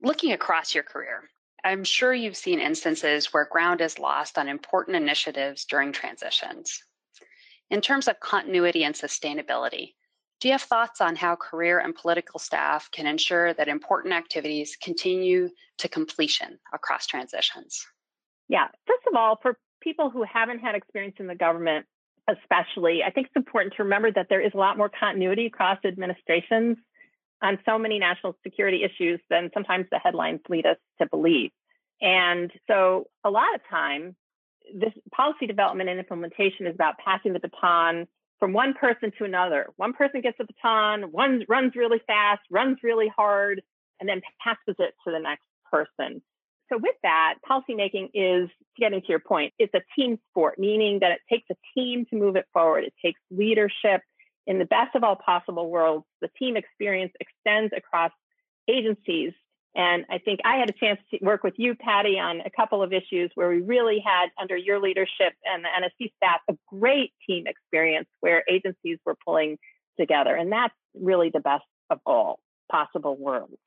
Looking 0.00 0.32
across 0.32 0.72
your 0.72 0.84
career, 0.84 1.28
I'm 1.64 1.84
sure 1.84 2.14
you've 2.14 2.36
seen 2.36 2.60
instances 2.60 3.32
where 3.32 3.48
ground 3.50 3.80
is 3.80 3.98
lost 3.98 4.38
on 4.38 4.48
important 4.48 4.96
initiatives 4.96 5.64
during 5.64 5.92
transitions. 5.92 6.82
In 7.70 7.80
terms 7.80 8.08
of 8.08 8.20
continuity 8.20 8.84
and 8.84 8.94
sustainability, 8.94 9.94
do 10.40 10.48
you 10.48 10.52
have 10.52 10.62
thoughts 10.62 11.00
on 11.00 11.16
how 11.16 11.34
career 11.34 11.80
and 11.80 11.94
political 11.94 12.38
staff 12.38 12.88
can 12.92 13.06
ensure 13.06 13.54
that 13.54 13.66
important 13.66 14.14
activities 14.14 14.76
continue 14.80 15.50
to 15.78 15.88
completion 15.88 16.58
across 16.72 17.06
transitions? 17.06 17.84
Yeah, 18.48 18.68
first 18.86 19.06
of 19.08 19.16
all, 19.16 19.38
for 19.42 19.58
people 19.82 20.10
who 20.10 20.22
haven't 20.22 20.60
had 20.60 20.76
experience 20.76 21.16
in 21.18 21.26
the 21.26 21.34
government, 21.34 21.86
especially, 22.28 23.02
I 23.02 23.10
think 23.10 23.26
it's 23.26 23.36
important 23.36 23.74
to 23.76 23.82
remember 23.82 24.12
that 24.12 24.28
there 24.28 24.40
is 24.40 24.52
a 24.54 24.58
lot 24.58 24.76
more 24.78 24.88
continuity 24.88 25.46
across 25.46 25.78
administrations 25.84 26.78
on 27.42 27.58
so 27.64 27.78
many 27.78 27.98
national 27.98 28.36
security 28.42 28.82
issues 28.84 29.20
than 29.30 29.50
sometimes 29.54 29.86
the 29.90 29.98
headlines 29.98 30.40
lead 30.48 30.66
us 30.66 30.76
to 31.00 31.06
believe. 31.08 31.50
And 32.00 32.52
so 32.66 33.06
a 33.24 33.30
lot 33.30 33.54
of 33.54 33.60
time, 33.70 34.16
this 34.74 34.92
policy 35.14 35.46
development 35.46 35.88
and 35.88 35.98
implementation 35.98 36.66
is 36.66 36.74
about 36.74 36.98
passing 37.04 37.32
the 37.32 37.40
baton 37.40 38.06
from 38.38 38.52
one 38.52 38.74
person 38.74 39.12
to 39.18 39.24
another. 39.24 39.66
One 39.76 39.92
person 39.92 40.20
gets 40.20 40.38
the 40.38 40.44
baton, 40.44 41.10
one 41.10 41.44
runs 41.48 41.74
really 41.74 42.00
fast, 42.06 42.40
runs 42.50 42.78
really 42.82 43.10
hard, 43.14 43.62
and 44.00 44.08
then 44.08 44.20
passes 44.42 44.76
it 44.78 44.94
to 45.04 45.12
the 45.12 45.18
next 45.18 45.44
person. 45.70 46.22
So 46.70 46.76
with 46.76 46.94
that, 47.02 47.36
policymaking 47.48 48.10
is 48.14 48.50
getting 48.78 49.00
to 49.00 49.08
your 49.08 49.20
point, 49.20 49.54
it's 49.58 49.72
a 49.74 49.80
team 49.96 50.18
sport, 50.30 50.58
meaning 50.58 50.98
that 51.00 51.12
it 51.12 51.20
takes 51.30 51.46
a 51.50 51.56
team 51.74 52.04
to 52.10 52.16
move 52.16 52.36
it 52.36 52.46
forward. 52.52 52.84
It 52.84 52.92
takes 53.02 53.20
leadership, 53.30 54.02
in 54.48 54.58
the 54.58 54.64
best 54.64 54.96
of 54.96 55.04
all 55.04 55.14
possible 55.14 55.70
worlds, 55.70 56.06
the 56.22 56.30
team 56.38 56.56
experience 56.56 57.12
extends 57.20 57.72
across 57.76 58.10
agencies. 58.66 59.32
And 59.76 60.06
I 60.10 60.18
think 60.18 60.40
I 60.42 60.56
had 60.56 60.70
a 60.70 60.72
chance 60.72 60.98
to 61.10 61.18
work 61.22 61.44
with 61.44 61.54
you, 61.58 61.74
Patty, 61.74 62.18
on 62.18 62.40
a 62.40 62.50
couple 62.50 62.82
of 62.82 62.92
issues 62.92 63.30
where 63.34 63.50
we 63.50 63.60
really 63.60 64.02
had, 64.04 64.30
under 64.40 64.56
your 64.56 64.80
leadership 64.80 65.34
and 65.44 65.62
the 65.62 65.68
NSC 65.68 66.12
staff, 66.16 66.40
a 66.50 66.54
great 66.66 67.12
team 67.28 67.44
experience 67.46 68.08
where 68.20 68.42
agencies 68.50 68.98
were 69.04 69.16
pulling 69.24 69.58
together. 70.00 70.34
And 70.34 70.50
that's 70.50 70.74
really 70.94 71.30
the 71.30 71.40
best 71.40 71.64
of 71.90 72.00
all 72.06 72.40
possible 72.72 73.18
worlds. 73.18 73.58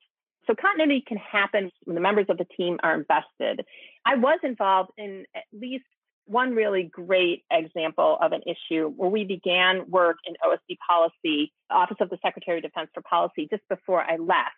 So 0.48 0.54
continuity 0.60 1.04
can 1.06 1.18
happen 1.18 1.70
when 1.84 1.94
the 1.94 2.00
members 2.00 2.26
of 2.28 2.38
the 2.38 2.46
team 2.56 2.80
are 2.82 2.94
invested. 2.94 3.64
I 4.04 4.16
was 4.16 4.40
involved 4.42 4.90
in 4.98 5.26
at 5.36 5.44
least 5.52 5.84
one 6.26 6.54
really 6.54 6.84
great 6.84 7.44
example 7.50 8.16
of 8.20 8.32
an 8.32 8.42
issue 8.46 8.88
where 8.96 9.10
we 9.10 9.24
began 9.24 9.90
work 9.90 10.16
in 10.26 10.34
OSD 10.44 10.76
policy, 10.86 11.52
Office 11.70 11.96
of 12.00 12.10
the 12.10 12.18
Secretary 12.22 12.58
of 12.58 12.64
Defense 12.64 12.90
for 12.94 13.02
Policy, 13.02 13.48
just 13.50 13.66
before 13.68 14.02
I 14.02 14.16
left. 14.16 14.56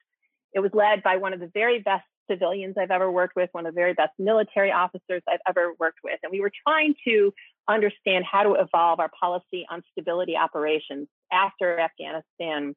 It 0.53 0.61
was 0.61 0.71
led 0.73 1.03
by 1.03 1.17
one 1.17 1.33
of 1.33 1.41
the 1.41 1.51
very 1.53 1.81
best 1.81 2.05
civilians 2.31 2.77
I've 2.79 2.91
ever 2.91 3.11
worked 3.11 3.37
with, 3.37 3.51
one 3.53 3.67
of 3.67 3.75
the 3.75 3.81
very 3.81 3.95
best 3.95 4.13
military 4.19 4.73
officers 4.73 5.23
I've 5.29 5.41
ever 5.49 5.73
worked 5.79 5.99
with. 6.05 6.19
And 6.23 6.31
we 6.31 6.41
were 6.41 6.53
trying 6.67 6.95
to 7.07 7.33
understand 7.69 8.25
how 8.31 8.43
to 8.43 8.55
evolve 8.55 9.01
our 9.01 9.11
policy 9.19 9.67
on 9.71 9.83
stability 9.93 10.37
operations 10.37 11.09
after 11.33 11.79
Afghanistan, 11.79 12.75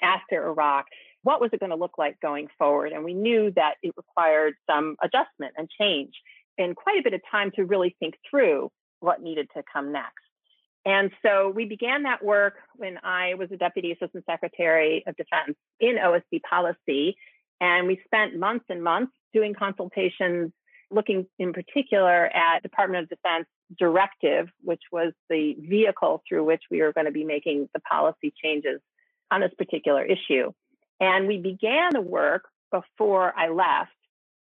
after 0.00 0.46
Iraq. 0.46 0.86
What 1.22 1.40
was 1.40 1.50
it 1.52 1.60
going 1.60 1.70
to 1.70 1.76
look 1.76 1.98
like 1.98 2.20
going 2.20 2.48
forward? 2.58 2.92
And 2.92 3.04
we 3.04 3.14
knew 3.14 3.50
that 3.52 3.74
it 3.82 3.94
required 3.96 4.54
some 4.68 4.96
adjustment 5.02 5.54
and 5.56 5.68
change 5.68 6.12
and 6.58 6.76
quite 6.76 6.98
a 6.98 7.02
bit 7.02 7.14
of 7.14 7.20
time 7.30 7.50
to 7.56 7.64
really 7.64 7.96
think 8.00 8.14
through 8.28 8.70
what 9.00 9.22
needed 9.22 9.48
to 9.56 9.62
come 9.72 9.92
next. 9.92 10.12
And 10.84 11.10
so 11.24 11.52
we 11.54 11.64
began 11.64 12.04
that 12.04 12.24
work 12.24 12.54
when 12.76 12.98
I 13.02 13.34
was 13.34 13.50
a 13.52 13.56
Deputy 13.56 13.92
Assistant 13.92 14.24
Secretary 14.24 15.04
of 15.06 15.16
Defense 15.16 15.56
in 15.80 15.96
OSD 15.96 16.40
policy. 16.48 17.16
And 17.60 17.86
we 17.86 18.00
spent 18.04 18.38
months 18.38 18.64
and 18.68 18.82
months 18.82 19.12
doing 19.34 19.54
consultations, 19.54 20.52
looking 20.90 21.26
in 21.38 21.52
particular 21.52 22.26
at 22.26 22.62
Department 22.62 23.02
of 23.02 23.08
Defense 23.10 23.46
directive, 23.78 24.48
which 24.62 24.80
was 24.90 25.12
the 25.28 25.56
vehicle 25.58 26.22
through 26.26 26.44
which 26.44 26.62
we 26.70 26.80
were 26.80 26.92
going 26.92 27.06
to 27.06 27.12
be 27.12 27.24
making 27.24 27.68
the 27.74 27.80
policy 27.80 28.32
changes 28.42 28.80
on 29.30 29.40
this 29.40 29.52
particular 29.58 30.02
issue. 30.02 30.52
And 31.00 31.28
we 31.28 31.38
began 31.38 31.90
the 31.92 32.00
work 32.00 32.44
before 32.72 33.32
I 33.36 33.48
left 33.48 33.92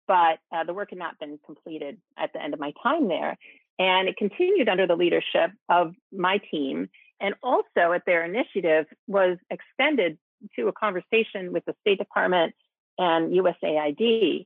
but 0.08 0.40
uh, 0.52 0.64
the 0.64 0.74
work 0.74 0.90
had 0.90 1.00
not 1.00 1.20
been 1.20 1.40
completed 1.46 1.98
at 2.18 2.32
the 2.34 2.42
end 2.42 2.54
of 2.54 2.60
my 2.60 2.74
time 2.82 3.08
there. 3.08 3.38
And 3.78 4.08
it 4.08 4.18
continued 4.18 4.70
under 4.70 4.88
the 4.88 4.96
leadership 4.96 5.52
of 5.70 5.94
my 6.14 6.40
team. 6.52 6.90
And 7.20 7.36
also 7.44 7.92
at 7.94 8.04
their 8.06 8.24
initiative 8.24 8.86
was 9.08 9.38
extended 9.50 10.18
to 10.56 10.68
a 10.68 10.74
conversation 10.74 11.52
with 11.52 11.66
the 11.66 11.76
State 11.82 11.98
Department 11.98 12.54
and 12.98 13.32
USAID. 13.32 14.46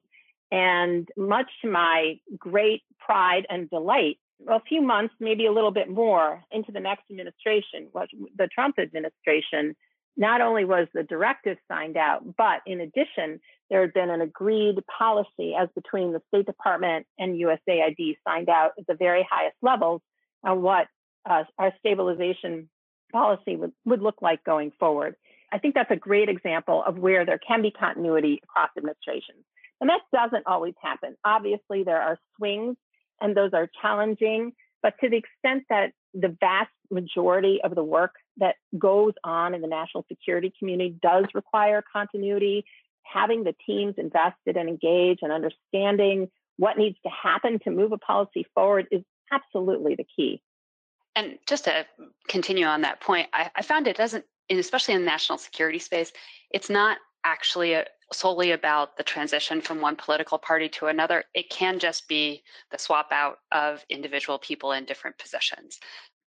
And 0.52 1.08
much 1.16 1.48
to 1.62 1.70
my 1.70 2.20
great 2.38 2.82
pride 3.00 3.46
and 3.50 3.70
delight, 3.70 4.18
a 4.48 4.62
few 4.62 4.82
months, 4.82 5.14
maybe 5.20 5.46
a 5.46 5.52
little 5.52 5.72
bit 5.72 5.90
more 5.90 6.44
into 6.52 6.72
the 6.72 6.80
next 6.80 7.04
administration, 7.10 7.90
the 8.36 8.48
Trump 8.48 8.80
administration, 8.80 9.76
not 10.20 10.42
only 10.42 10.66
was 10.66 10.88
the 10.94 11.04
directive 11.04 11.58
signed 11.72 11.96
out, 11.96 12.36
but 12.38 12.62
in 12.68 12.82
addition, 12.82 13.40
there 13.70 13.82
had 13.82 13.94
been 13.94 14.10
an 14.10 14.20
agreed 14.20 14.76
policy 14.86 15.56
as 15.58 15.70
between 15.74 16.12
the 16.12 16.22
State 16.28 16.46
Department 16.46 17.08
and 17.18 17.40
USAID 17.40 18.18
signed 18.28 18.50
out 18.50 18.72
at 18.78 18.86
the 18.86 18.96
very 18.96 19.26
highest 19.32 19.56
levels 19.62 20.02
on 20.44 20.62
what 20.62 20.88
uh, 21.28 21.44
our 21.58 21.74
stabilization 21.80 22.70
policy 23.14 23.56
would, 23.56 23.72
would 23.86 24.02
look 24.02 24.22
like 24.22 24.44
going 24.44 24.72
forward. 24.78 25.16
I 25.54 25.58
think 25.58 25.74
that's 25.74 25.90
a 25.90 25.96
great 25.96 26.28
example 26.28 26.84
of 26.86 26.98
where 26.98 27.26
there 27.26 27.40
can 27.40 27.62
be 27.62 27.72
continuity 27.72 28.42
across 28.44 28.70
administrations. 28.78 29.46
And 29.80 29.90
that 29.90 30.02
doesn't 30.14 30.46
always 30.46 30.76
happen. 30.82 31.16
Obviously, 31.24 31.84
there 31.84 32.02
are 32.02 32.18
swings 32.36 32.76
and 33.22 33.38
those 33.38 33.52
are 33.54 33.70
challenging, 33.82 34.52
but 34.84 34.96
to 35.02 35.10
the 35.10 35.18
extent 35.18 35.64
that 35.70 35.92
the 36.14 36.36
vast 36.42 36.72
majority 36.92 37.62
of 37.64 37.74
the 37.74 37.84
work 37.84 38.16
that 38.40 38.56
goes 38.78 39.14
on 39.24 39.54
in 39.54 39.62
the 39.62 39.68
national 39.68 40.06
security 40.08 40.54
community 40.58 40.96
does 41.02 41.26
require 41.34 41.84
continuity 41.92 42.66
having 43.04 43.44
the 43.44 43.56
teams 43.66 43.96
invested 43.98 44.56
and 44.56 44.70
engaged 44.70 45.22
and 45.24 45.32
understanding 45.32 46.30
what 46.58 46.78
needs 46.78 46.98
to 47.04 47.10
happen 47.10 47.60
to 47.60 47.72
move 47.72 47.92
a 47.92 47.98
policy 47.98 48.46
forward 48.54 48.88
is 48.92 49.02
absolutely 49.32 49.96
the 49.96 50.06
key. 50.16 50.42
And 51.16 51.38
just 51.48 51.66
to 51.66 51.86
continue 52.28 52.66
on 52.66 52.82
that 52.82 53.02
point, 53.02 53.30
I, 53.34 53.50
I 53.56 53.62
found 53.62 53.88
it 53.88 53.98
doesn't, 53.98 54.26
especially 54.50 54.94
in 54.94 55.02
the 55.02 55.06
national 55.06 55.38
security 55.38 55.80
space, 55.80 56.12
it's 56.52 56.70
not 56.70 56.98
actually 57.24 57.74
a, 57.74 57.86
solely 58.14 58.52
about 58.52 58.98
the 58.98 59.04
transition 59.04 59.62
from 59.62 59.82
one 59.82 59.96
political 59.96 60.38
party 60.38 60.70
to 60.70 60.88
another. 60.88 61.24
It 61.34 61.50
can 61.50 61.80
just 61.80 62.08
be 62.08 62.44
the 62.72 62.78
swap 62.78 63.10
out 63.12 63.40
of 63.52 63.84
individual 63.90 64.40
people 64.40 64.72
in 64.72 64.86
different 64.86 65.18
positions. 65.18 65.80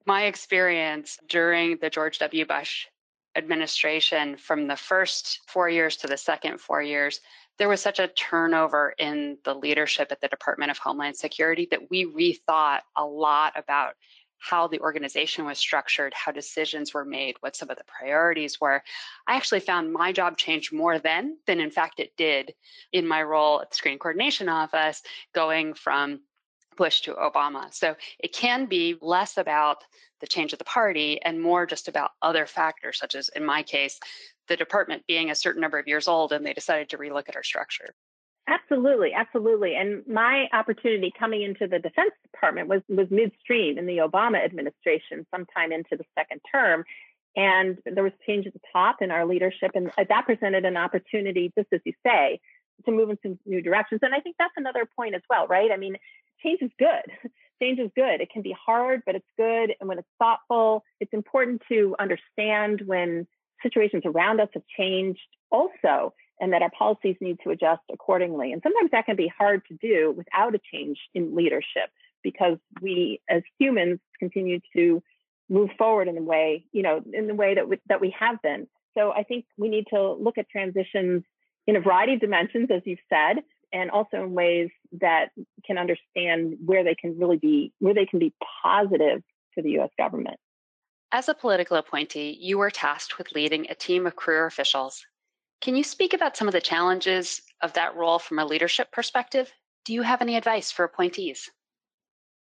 My 0.10 0.24
experience 0.24 1.20
during 1.28 1.78
the 1.78 1.90
George 1.92 2.18
W. 2.18 2.44
Bush 2.44 2.88
administration 3.36 4.38
from 4.38 4.66
the 4.66 4.76
first 4.76 5.42
four 5.46 5.70
years 5.70 5.98
to 5.98 6.08
the 6.08 6.18
second 6.18 6.60
four 6.60 6.82
years, 6.82 7.22
there 7.60 7.70
was 7.70 7.80
such 7.80 8.00
a 8.00 8.08
turnover 8.08 8.96
in 8.98 9.38
the 9.44 9.54
leadership 9.54 10.08
at 10.12 10.20
the 10.20 10.28
Department 10.28 10.72
of 10.72 10.80
Homeland 10.80 11.16
Security 11.16 11.68
that 11.70 11.92
we 11.92 12.06
rethought 12.08 12.80
a 12.96 13.06
lot 13.06 13.54
about 13.56 13.94
how 14.40 14.66
the 14.66 14.80
organization 14.80 15.46
was 15.46 15.60
structured, 15.60 16.12
how 16.16 16.32
decisions 16.32 16.92
were 16.92 17.06
made, 17.06 17.36
what 17.42 17.56
some 17.56 17.70
of 17.70 17.78
the 17.78 17.84
priorities 17.84 18.60
were. 18.60 18.82
I 19.28 19.36
actually 19.36 19.60
found 19.60 19.94
my 19.94 20.12
job 20.12 20.38
changed 20.38 20.74
more 20.74 20.98
then 20.98 21.38
than, 21.46 21.60
in 21.60 21.70
fact, 21.70 22.00
it 22.00 22.18
did 22.18 22.56
in 22.92 23.08
my 23.08 23.22
role 23.22 23.62
at 23.62 23.70
the 23.70 23.76
Screening 23.76 24.00
Coordination 24.00 24.50
Office, 24.50 25.04
going 25.36 25.76
from 25.76 26.22
Bush 26.80 27.02
to 27.02 27.14
Obama. 27.14 27.72
So 27.74 27.96
it 28.20 28.34
can 28.34 28.66
be 28.66 28.96
less 29.02 29.38
about 29.38 29.84
the 30.22 30.28
change 30.28 30.54
of 30.54 30.60
the 30.60 30.66
party 30.66 31.22
and 31.24 31.40
more 31.40 31.66
just 31.66 31.90
about 31.90 32.12
other 32.22 32.46
factors, 32.46 32.98
such 32.98 33.16
as 33.16 33.30
in 33.36 33.46
my 33.46 33.62
case, 33.64 34.00
the 34.48 34.56
department 34.56 35.04
being 35.06 35.30
a 35.30 35.36
certain 35.36 35.62
number 35.62 35.78
of 35.78 35.88
years 35.88 36.08
old 36.08 36.32
and 36.32 36.46
they 36.46 36.54
decided 36.54 36.90
to 36.90 36.98
relook 36.98 37.28
at 37.28 37.36
our 37.36 37.44
structure. 37.44 37.94
Absolutely, 38.48 39.12
absolutely. 39.14 39.76
And 39.76 40.08
my 40.08 40.48
opportunity 40.54 41.12
coming 41.20 41.44
into 41.44 41.68
the 41.68 41.80
Defense 41.80 42.14
Department 42.32 42.68
was 42.68 42.82
was 42.88 43.08
midstream 43.12 43.78
in 43.78 43.86
the 43.86 43.98
Obama 43.98 44.44
administration, 44.44 45.28
sometime 45.30 45.72
into 45.72 45.98
the 45.98 46.06
second 46.18 46.42
term. 46.52 46.84
And 47.36 47.78
there 47.86 48.04
was 48.04 48.14
change 48.26 48.48
at 48.48 48.54
the 48.54 48.62
top 48.74 49.02
in 49.02 49.12
our 49.12 49.26
leadership, 49.26 49.72
and 49.76 49.92
that 49.98 50.26
presented 50.26 50.66
an 50.66 50.78
opportunity, 50.78 51.52
just 51.56 51.68
as 51.72 51.82
you 51.86 51.94
say, 52.04 52.40
to 52.86 52.92
move 52.92 53.10
in 53.10 53.18
some 53.22 53.40
new 53.46 53.62
directions. 53.62 54.00
And 54.04 54.16
I 54.16 54.20
think 54.20 54.36
that's 54.40 54.54
another 54.58 54.88
point 54.96 55.16
as 55.16 55.22
well, 55.30 55.48
right? 55.48 55.72
I 55.72 55.78
mean, 55.78 55.96
change 56.44 56.62
is 56.62 56.72
good. 56.80 57.32
change 57.62 57.80
is 57.80 57.92
good. 57.96 58.22
It 58.22 58.30
can 58.32 58.42
be 58.42 58.56
hard, 58.66 59.02
but 59.06 59.16
it's 59.16 59.28
good. 59.38 59.74
And 59.80 59.90
when 59.90 60.00
it's 60.00 60.08
thoughtful, 60.18 60.84
it's 61.00 61.14
important 61.14 61.62
to 61.70 61.96
understand 62.00 62.82
when 62.86 63.28
situations 63.62 64.04
around 64.06 64.40
us 64.40 64.50
have 64.54 64.64
changed 64.78 65.20
also, 65.52 66.14
and 66.40 66.54
that 66.54 66.62
our 66.62 66.72
policies 66.72 67.18
need 67.20 67.38
to 67.44 67.50
adjust 67.50 67.82
accordingly. 67.92 68.54
And 68.54 68.62
sometimes 68.64 68.92
that 68.92 69.06
can 69.06 69.16
be 69.16 69.32
hard 69.38 69.62
to 69.68 69.78
do 69.82 70.14
without 70.16 70.56
a 70.56 70.60
change 70.74 70.98
in 71.14 71.36
leadership 71.36 71.90
because 72.24 72.58
we 72.82 73.22
as 73.30 73.42
humans 73.58 74.00
continue 74.20 74.60
to 74.76 75.02
move 75.50 75.70
forward 75.78 76.08
in 76.08 76.16
the 76.16 76.22
way, 76.22 76.66
you 76.72 76.84
know, 76.84 77.02
in 77.14 77.28
the 77.28 77.34
way 77.34 77.56
that 77.56 77.68
we, 77.68 77.80
that 77.88 78.00
we 78.00 78.16
have 78.18 78.42
been. 78.42 78.68
So 78.98 79.12
I 79.12 79.24
think 79.24 79.46
we 79.58 79.70
need 79.70 79.86
to 79.92 80.14
look 80.14 80.38
at 80.38 80.50
transitions 80.50 81.24
in 81.68 81.76
a 81.76 81.82
variety 81.82 82.14
of 82.14 82.20
dimensions, 82.20 82.70
as 82.72 82.82
you've 82.86 83.00
said, 83.10 83.44
and 83.72 83.92
also 83.92 84.18
in 84.24 84.34
ways 84.34 84.70
that 85.00 85.30
can 85.66 85.78
understand 85.78 86.58
where 86.66 86.84
they 86.84 86.96
can 86.96 87.18
really 87.20 87.38
be, 87.38 87.74
where 87.80 87.94
they 87.94 88.06
can 88.06 88.20
be 88.20 88.34
positive 88.64 89.22
to 89.56 89.62
the 89.62 89.80
US 89.80 89.90
government. 89.98 90.38
As 91.12 91.28
a 91.28 91.34
political 91.34 91.78
appointee, 91.78 92.38
you 92.40 92.58
were 92.58 92.70
tasked 92.70 93.18
with 93.18 93.32
leading 93.34 93.70
a 93.70 93.76
team 93.76 94.06
of 94.06 94.16
career 94.16 94.46
officials. 94.46 95.06
Can 95.62 95.76
you 95.76 95.84
speak 95.84 96.14
about 96.14 96.38
some 96.38 96.48
of 96.48 96.54
the 96.54 96.62
challenges 96.62 97.42
of 97.62 97.74
that 97.74 97.96
role 97.96 98.20
from 98.20 98.40
a 98.40 98.46
leadership 98.46 98.92
perspective? 98.92 99.52
Do 99.86 99.94
you 99.94 100.04
have 100.04 100.22
any 100.22 100.36
advice 100.36 100.72
for 100.72 100.86
appointees? 100.86 101.50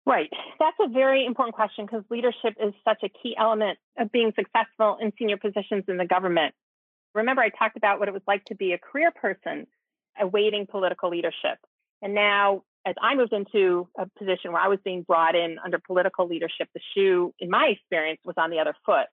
Right. 0.05 0.29
That's 0.59 0.77
a 0.79 0.87
very 0.87 1.25
important 1.25 1.55
question 1.55 1.85
because 1.85 2.03
leadership 2.09 2.55
is 2.61 2.73
such 2.85 3.03
a 3.03 3.09
key 3.09 3.35
element 3.37 3.77
of 3.97 4.11
being 4.11 4.31
successful 4.35 4.97
in 5.01 5.11
senior 5.17 5.37
positions 5.37 5.85
in 5.87 5.97
the 5.97 6.05
government. 6.05 6.53
Remember, 7.13 7.41
I 7.41 7.49
talked 7.49 7.77
about 7.77 7.99
what 7.99 8.07
it 8.07 8.13
was 8.13 8.21
like 8.27 8.45
to 8.45 8.55
be 8.55 8.73
a 8.73 8.77
career 8.77 9.11
person 9.11 9.67
awaiting 10.19 10.67
political 10.67 11.09
leadership. 11.09 11.57
And 12.01 12.13
now, 12.13 12.63
as 12.85 12.95
I 13.01 13.15
moved 13.15 13.33
into 13.33 13.87
a 13.97 14.07
position 14.17 14.53
where 14.53 14.61
I 14.61 14.67
was 14.67 14.79
being 14.83 15.03
brought 15.03 15.35
in 15.35 15.57
under 15.63 15.79
political 15.79 16.27
leadership, 16.27 16.69
the 16.73 16.79
shoe, 16.93 17.33
in 17.39 17.49
my 17.49 17.67
experience, 17.67 18.19
was 18.23 18.35
on 18.37 18.49
the 18.49 18.59
other 18.59 18.75
foot. 18.85 19.07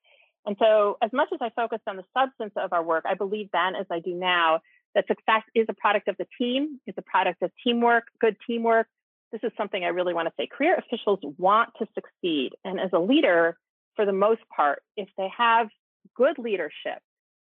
And 0.47 0.57
so, 0.61 0.99
as 1.03 1.11
much 1.13 1.29
as 1.33 1.39
I 1.41 1.51
focused 1.51 1.85
on 1.87 1.97
the 1.97 2.05
substance 2.17 2.53
of 2.57 2.73
our 2.73 2.83
work, 2.83 3.05
I 3.09 3.15
believe 3.15 3.49
then, 3.53 3.75
as 3.75 3.87
I 3.91 4.01
do 4.01 4.15
now, 4.15 4.61
that 4.95 5.07
success 5.09 5.43
is 5.55 5.67
a 5.69 5.75
product 5.75 6.09
of 6.09 6.17
the 6.19 6.27
team, 6.39 6.81
it's 6.87 6.99
a 6.99 7.03
product 7.03 7.43
of 7.43 7.51
teamwork, 7.65 8.05
good 8.21 8.37
teamwork. 8.47 8.87
This 9.33 9.41
is 9.43 9.51
something 9.57 9.83
I 9.83 9.89
really 9.89 10.15
want 10.15 10.29
to 10.29 10.35
say. 10.39 10.47
Career 10.47 10.77
officials 10.77 11.19
want 11.39 11.71
to 11.79 11.89
succeed. 11.95 12.53
And 12.65 12.79
as 12.79 12.91
a 12.93 13.01
leader, 13.01 13.57
for 13.97 14.07
the 14.07 14.13
most 14.13 14.43
part, 14.55 14.83
if 14.97 15.09
they 15.19 15.29
have 15.37 15.69
good 16.15 16.39
leadership, 16.39 17.01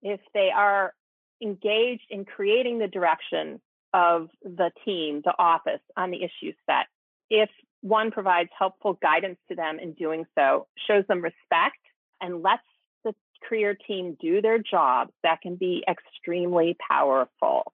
if 0.03 0.21
they 0.33 0.51
are 0.55 0.95
engaged 1.42 2.07
in 2.11 2.25
creating 2.25 2.79
the 2.79 2.88
direction 2.88 3.61
of 3.92 4.29
the 4.42 4.70
team, 4.85 5.23
the 5.25 5.35
office 5.38 5.81
on 5.97 6.11
the 6.11 6.18
issue 6.18 6.53
set. 6.66 6.87
If 7.31 7.51
one 7.81 8.11
provides 8.11 8.51
helpful 8.59 8.99
guidance 9.01 9.38
to 9.49 9.55
them 9.55 9.79
in 9.79 9.92
doing 9.92 10.25
so, 10.37 10.66
shows 10.88 11.05
them 11.07 11.23
respect, 11.23 11.79
and 12.20 12.42
lets 12.42 12.62
the 13.05 13.14
career 13.49 13.77
team 13.87 14.16
do 14.20 14.40
their 14.40 14.59
job, 14.59 15.11
that 15.23 15.42
can 15.42 15.57
be 15.57 15.85
extremely 15.88 16.77
powerful. 16.90 17.73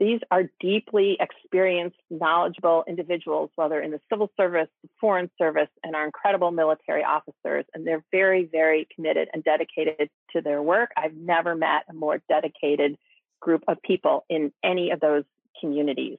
These 0.00 0.20
are 0.30 0.44
deeply 0.60 1.16
experienced, 1.18 1.96
knowledgeable 2.08 2.84
individuals, 2.86 3.50
whether 3.56 3.80
in 3.80 3.90
the 3.90 4.00
civil 4.08 4.30
service, 4.36 4.68
the 4.82 4.88
foreign 5.00 5.28
service, 5.36 5.68
and 5.82 5.96
our 5.96 6.04
incredible 6.04 6.52
military 6.52 7.02
officers. 7.02 7.64
And 7.74 7.84
they're 7.84 8.04
very, 8.12 8.44
very 8.44 8.86
committed 8.94 9.28
and 9.32 9.42
dedicated 9.42 10.08
to 10.34 10.40
their 10.40 10.62
work. 10.62 10.90
I've 10.96 11.16
never 11.16 11.56
met 11.56 11.82
a 11.90 11.94
more 11.94 12.22
dedicated 12.28 12.96
group 13.40 13.64
of 13.66 13.82
people 13.82 14.24
in 14.28 14.52
any 14.62 14.90
of 14.92 15.00
those 15.00 15.24
communities. 15.60 16.18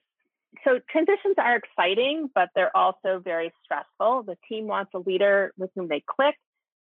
So 0.66 0.80
transitions 0.90 1.36
are 1.38 1.56
exciting, 1.56 2.30
but 2.34 2.50
they're 2.56 2.76
also 2.76 3.22
very 3.24 3.54
stressful. 3.64 4.24
The 4.24 4.38
team 4.50 4.68
wants 4.68 4.92
a 4.94 5.00
leader 5.00 5.54
with 5.58 5.70
whom 5.76 5.88
they 5.88 6.04
click. 6.06 6.36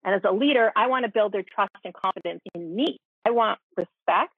And 0.05 0.15
as 0.15 0.23
a 0.25 0.33
leader, 0.33 0.73
I 0.77 0.89
want 0.89 1.07
to 1.07 1.11
build 1.11 1.33
their 1.33 1.45
trust 1.45 1.71
and 1.85 1.95
confidence 1.95 2.43
in 2.55 2.75
me. 2.75 2.99
I 3.25 3.31
want 3.31 3.61
respect. 3.77 4.35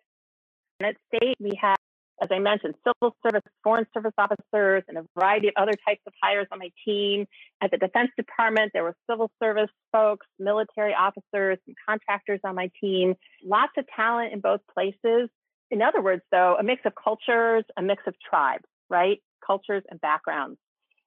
And 0.79 0.91
at 0.91 0.97
state, 1.09 1.37
we 1.41 1.59
have 1.61 1.77
as 2.23 2.29
I 2.31 2.39
mentioned, 2.39 2.75
civil 2.87 3.17
service, 3.25 3.43
foreign 3.63 3.87
service 3.93 4.13
officers, 4.17 4.85
and 4.89 4.99
a 4.99 5.05
variety 5.19 5.49
of 5.49 5.55
other 5.57 5.73
types 5.87 6.01
of 6.07 6.13
hires 6.23 6.47
on 6.53 6.59
my 6.59 6.71
team. 6.85 7.27
At 7.63 7.71
the 7.71 7.77
Defense 7.77 8.11
Department, 8.17 8.71
there 8.73 8.85
were 8.85 8.95
civil 9.11 9.31
service 9.43 9.71
folks, 9.93 10.27
military 10.39 10.95
officers, 10.95 11.59
and 11.67 11.77
contractors 11.89 12.41
on 12.45 12.55
my 12.55 12.71
team. 12.81 13.15
Lots 13.45 13.73
of 13.77 13.85
talent 13.95 14.33
in 14.33 14.41
both 14.41 14.61
places. 14.73 15.29
In 15.71 15.83
other 15.83 16.01
words, 16.01 16.23
though, 16.31 16.57
a 16.59 16.63
mix 16.63 16.83
of 16.85 16.93
cultures, 17.03 17.65
a 17.77 17.83
mix 17.83 18.03
of 18.07 18.15
tribes, 18.21 18.65
right? 18.89 19.19
Cultures 19.45 19.83
and 19.91 20.01
backgrounds. 20.01 20.59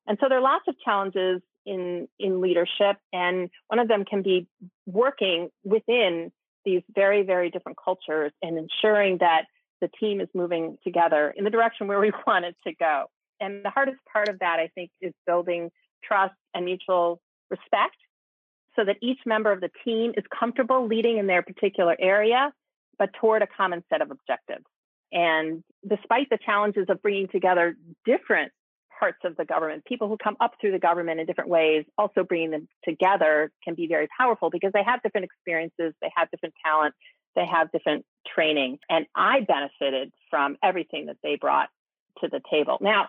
And 0.07 0.17
so 0.21 0.27
there 0.29 0.39
are 0.39 0.41
lots 0.41 0.65
of 0.67 0.75
challenges 0.83 1.41
in, 1.65 2.07
in 2.19 2.41
leadership, 2.41 2.97
and 3.11 3.49
one 3.67 3.79
of 3.79 3.87
them 3.87 4.05
can 4.05 4.23
be 4.23 4.47
working 4.85 5.49
within 5.63 6.31
these 6.65 6.81
very, 6.93 7.23
very 7.23 7.49
different 7.49 7.77
cultures 7.83 8.31
and 8.41 8.57
ensuring 8.57 9.17
that 9.19 9.45
the 9.81 9.89
team 9.99 10.21
is 10.21 10.27
moving 10.33 10.77
together 10.83 11.33
in 11.35 11.43
the 11.43 11.49
direction 11.49 11.87
where 11.87 11.99
we 11.99 12.11
want 12.27 12.45
it 12.45 12.55
to 12.65 12.73
go. 12.75 13.05
And 13.39 13.63
the 13.63 13.69
hardest 13.69 13.99
part 14.11 14.29
of 14.29 14.39
that, 14.39 14.59
I 14.59 14.69
think, 14.73 14.89
is 15.01 15.13
building 15.25 15.69
trust 16.03 16.33
and 16.53 16.65
mutual 16.65 17.19
respect 17.49 17.95
so 18.75 18.85
that 18.85 18.97
each 19.01 19.19
member 19.25 19.51
of 19.51 19.61
the 19.61 19.69
team 19.83 20.13
is 20.15 20.23
comfortable 20.37 20.87
leading 20.87 21.17
in 21.17 21.27
their 21.27 21.41
particular 21.41 21.95
area, 21.99 22.51
but 22.97 23.09
toward 23.19 23.41
a 23.41 23.47
common 23.47 23.83
set 23.89 24.01
of 24.01 24.11
objectives. 24.11 24.65
And 25.11 25.63
despite 25.87 26.29
the 26.29 26.37
challenges 26.43 26.85
of 26.89 27.01
bringing 27.01 27.27
together 27.27 27.75
different 28.05 28.51
parts 28.99 29.19
of 29.23 29.35
the 29.37 29.45
government, 29.45 29.85
people 29.85 30.07
who 30.07 30.17
come 30.17 30.35
up 30.39 30.53
through 30.59 30.71
the 30.71 30.79
government 30.79 31.19
in 31.19 31.25
different 31.25 31.49
ways, 31.49 31.85
also 31.97 32.23
bringing 32.23 32.51
them 32.51 32.67
together 32.83 33.51
can 33.63 33.75
be 33.75 33.87
very 33.87 34.07
powerful 34.17 34.49
because 34.49 34.71
they 34.73 34.83
have 34.83 35.01
different 35.01 35.25
experiences, 35.25 35.93
they 36.01 36.11
have 36.15 36.29
different 36.31 36.55
talent, 36.63 36.93
they 37.37 37.45
have 37.45 37.71
different 37.71 38.03
training. 38.35 38.79
And 38.89 39.05
I 39.15 39.41
benefited 39.41 40.11
from 40.29 40.57
everything 40.61 41.05
that 41.05 41.17
they 41.23 41.37
brought 41.39 41.69
to 42.19 42.27
the 42.27 42.41
table. 42.51 42.79
Now, 42.81 43.07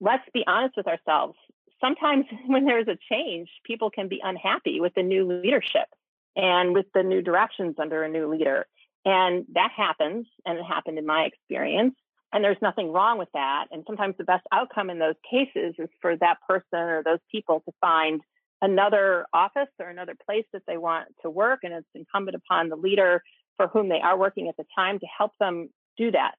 let's 0.00 0.24
be 0.32 0.42
honest 0.46 0.76
with 0.76 0.88
ourselves. 0.88 1.36
Sometimes 1.80 2.24
when 2.46 2.64
there's 2.64 2.88
a 2.88 2.98
change, 3.12 3.48
people 3.64 3.90
can 3.90 4.08
be 4.08 4.20
unhappy 4.24 4.80
with 4.80 4.94
the 4.94 5.02
new 5.02 5.28
leadership 5.28 5.86
and 6.34 6.74
with 6.74 6.86
the 6.94 7.04
new 7.04 7.22
directions 7.22 7.76
under 7.78 8.02
a 8.02 8.08
new 8.08 8.28
leader. 8.28 8.66
And 9.04 9.44
that 9.52 9.70
happens, 9.76 10.26
and 10.46 10.58
it 10.58 10.64
happened 10.64 10.98
in 10.98 11.04
my 11.04 11.24
experience. 11.24 11.94
And 12.32 12.42
there's 12.42 12.56
nothing 12.62 12.90
wrong 12.90 13.18
with 13.18 13.28
that. 13.34 13.66
And 13.70 13.84
sometimes 13.86 14.16
the 14.16 14.24
best 14.24 14.44
outcome 14.50 14.88
in 14.88 14.98
those 14.98 15.14
cases 15.30 15.74
is 15.78 15.88
for 16.00 16.16
that 16.16 16.38
person 16.48 16.78
or 16.78 17.02
those 17.02 17.20
people 17.30 17.60
to 17.66 17.72
find 17.80 18.22
another 18.62 19.26
office 19.32 19.68
or 19.78 19.88
another 19.88 20.14
place 20.26 20.46
that 20.52 20.62
they 20.66 20.78
want 20.78 21.08
to 21.22 21.30
work. 21.30 21.60
And 21.62 21.74
it's 21.74 21.86
incumbent 21.94 22.34
upon 22.34 22.70
the 22.70 22.76
leader 22.76 23.22
for 23.56 23.68
whom 23.68 23.88
they 23.88 24.00
are 24.00 24.18
working 24.18 24.48
at 24.48 24.56
the 24.56 24.64
time 24.76 24.98
to 24.98 25.06
help 25.06 25.32
them 25.38 25.68
do 25.96 26.10
that. 26.10 26.34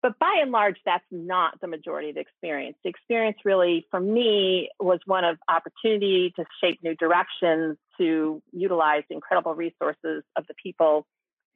But 0.00 0.18
by 0.20 0.38
and 0.40 0.52
large, 0.52 0.76
that's 0.84 1.04
not 1.10 1.60
the 1.60 1.66
majority 1.66 2.10
of 2.10 2.14
the 2.14 2.20
experience. 2.20 2.76
The 2.84 2.90
experience 2.90 3.38
really, 3.44 3.86
for 3.90 3.98
me, 3.98 4.70
was 4.78 5.00
one 5.06 5.24
of 5.24 5.38
opportunity 5.48 6.32
to 6.36 6.44
shape 6.62 6.78
new 6.84 6.94
directions, 6.94 7.76
to 7.98 8.40
utilize 8.52 9.02
incredible 9.10 9.54
resources 9.54 10.22
of 10.36 10.46
the 10.46 10.54
people 10.62 11.04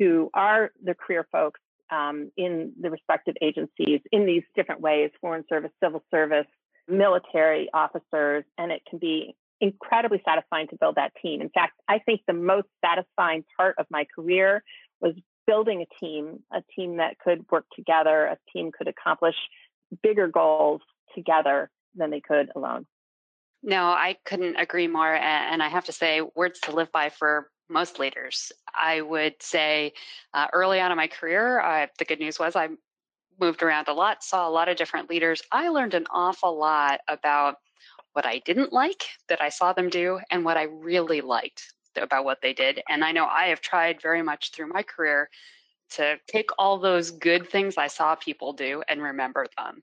who 0.00 0.28
are 0.34 0.72
the 0.82 0.94
career 0.94 1.24
folks 1.30 1.60
um, 1.90 2.32
in 2.36 2.72
the 2.80 2.90
respective 2.90 3.34
agencies 3.40 4.00
in 4.10 4.26
these 4.26 4.42
different 4.56 4.80
ways 4.80 5.10
foreign 5.20 5.44
service, 5.48 5.70
civil 5.82 6.02
service, 6.10 6.46
military 6.88 7.68
officers, 7.72 8.44
and 8.58 8.72
it 8.72 8.82
can 8.88 8.98
be 8.98 9.36
incredibly 9.60 10.20
satisfying 10.24 10.66
to 10.68 10.76
build 10.76 10.96
that 10.96 11.12
team. 11.22 11.40
In 11.40 11.48
fact, 11.50 11.74
I 11.88 12.00
think 12.00 12.22
the 12.26 12.32
most 12.32 12.66
satisfying 12.84 13.44
part 13.56 13.76
of 13.78 13.86
my 13.90 14.06
career 14.12 14.64
was 15.02 15.14
building 15.46 15.82
a 15.82 16.04
team, 16.04 16.40
a 16.52 16.62
team 16.74 16.96
that 16.96 17.18
could 17.18 17.44
work 17.50 17.66
together, 17.74 18.24
a 18.24 18.38
team 18.52 18.70
could 18.76 18.88
accomplish 18.88 19.34
bigger 20.02 20.28
goals 20.28 20.80
together 21.14 21.70
than 21.94 22.10
they 22.10 22.20
could 22.20 22.50
alone. 22.56 22.86
No, 23.62 23.84
I 23.86 24.16
couldn't 24.24 24.56
agree 24.56 24.88
more. 24.88 25.14
And 25.14 25.62
I 25.62 25.68
have 25.68 25.84
to 25.84 25.92
say, 25.92 26.22
words 26.34 26.60
to 26.60 26.72
live 26.72 26.90
by 26.90 27.10
for 27.10 27.48
most 27.68 27.98
leaders. 27.98 28.50
I 28.74 29.00
would 29.00 29.34
say 29.40 29.92
uh, 30.34 30.46
early 30.52 30.80
on 30.80 30.90
in 30.90 30.96
my 30.96 31.06
career, 31.06 31.60
uh, 31.60 31.86
the 31.98 32.04
good 32.04 32.20
news 32.20 32.38
was 32.38 32.56
I 32.56 32.70
moved 33.40 33.62
around 33.62 33.88
a 33.88 33.92
lot, 33.92 34.22
saw 34.22 34.48
a 34.48 34.50
lot 34.50 34.68
of 34.68 34.76
different 34.76 35.10
leaders. 35.10 35.42
I 35.50 35.68
learned 35.68 35.94
an 35.94 36.06
awful 36.10 36.58
lot 36.58 37.00
about 37.08 37.56
what 38.12 38.26
I 38.26 38.38
didn't 38.44 38.72
like 38.72 39.04
that 39.28 39.40
I 39.40 39.48
saw 39.48 39.72
them 39.72 39.88
do 39.88 40.20
and 40.30 40.44
what 40.44 40.56
I 40.56 40.64
really 40.64 41.20
liked 41.20 41.72
about 41.96 42.24
what 42.24 42.40
they 42.42 42.52
did. 42.52 42.82
And 42.88 43.04
I 43.04 43.12
know 43.12 43.26
I 43.26 43.46
have 43.46 43.60
tried 43.60 44.00
very 44.00 44.22
much 44.22 44.52
through 44.52 44.68
my 44.68 44.82
career 44.82 45.28
to 45.90 46.18
take 46.26 46.50
all 46.58 46.78
those 46.78 47.10
good 47.10 47.48
things 47.48 47.76
I 47.76 47.86
saw 47.86 48.14
people 48.14 48.52
do 48.52 48.82
and 48.88 49.02
remember 49.02 49.46
them. 49.56 49.82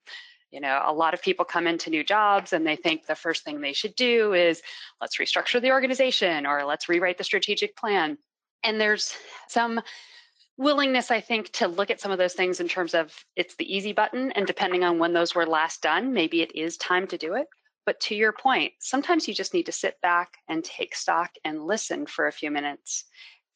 You 0.51 0.59
know, 0.61 0.81
a 0.83 0.93
lot 0.93 1.13
of 1.13 1.21
people 1.21 1.45
come 1.45 1.67
into 1.67 1.91
new 1.91 2.03
jobs 2.03 2.53
and 2.53 2.65
they 2.65 2.75
think 2.75 3.05
the 3.05 3.15
first 3.15 3.43
thing 3.43 3.61
they 3.61 3.73
should 3.73 3.95
do 3.95 4.33
is 4.33 4.61
let's 4.99 5.17
restructure 5.17 5.61
the 5.61 5.71
organization 5.71 6.47
or 6.47 6.65
let's 6.65 6.89
rewrite 6.89 7.19
the 7.19 7.23
strategic 7.23 7.75
plan. 7.75 8.17
And 8.63 8.81
there's 8.81 9.15
some 9.47 9.79
willingness, 10.57 11.11
I 11.11 11.21
think, 11.21 11.51
to 11.53 11.67
look 11.67 11.91
at 11.91 12.01
some 12.01 12.11
of 12.11 12.17
those 12.17 12.33
things 12.33 12.59
in 12.59 12.67
terms 12.67 12.93
of 12.95 13.13
it's 13.35 13.55
the 13.55 13.73
easy 13.73 13.93
button. 13.93 14.31
And 14.31 14.47
depending 14.47 14.83
on 14.83 14.97
when 14.97 15.13
those 15.13 15.35
were 15.35 15.45
last 15.45 15.83
done, 15.83 16.13
maybe 16.13 16.41
it 16.41 16.55
is 16.55 16.77
time 16.77 17.05
to 17.07 17.17
do 17.17 17.35
it. 17.35 17.47
But 17.89 18.01
to 18.01 18.13
your 18.13 18.33
point, 18.33 18.73
sometimes 18.77 19.27
you 19.27 19.33
just 19.33 19.55
need 19.55 19.65
to 19.65 19.71
sit 19.71 19.99
back 19.99 20.37
and 20.47 20.63
take 20.63 20.95
stock 20.95 21.31
and 21.43 21.65
listen 21.65 22.05
for 22.05 22.27
a 22.27 22.31
few 22.31 22.51
minutes. 22.51 23.05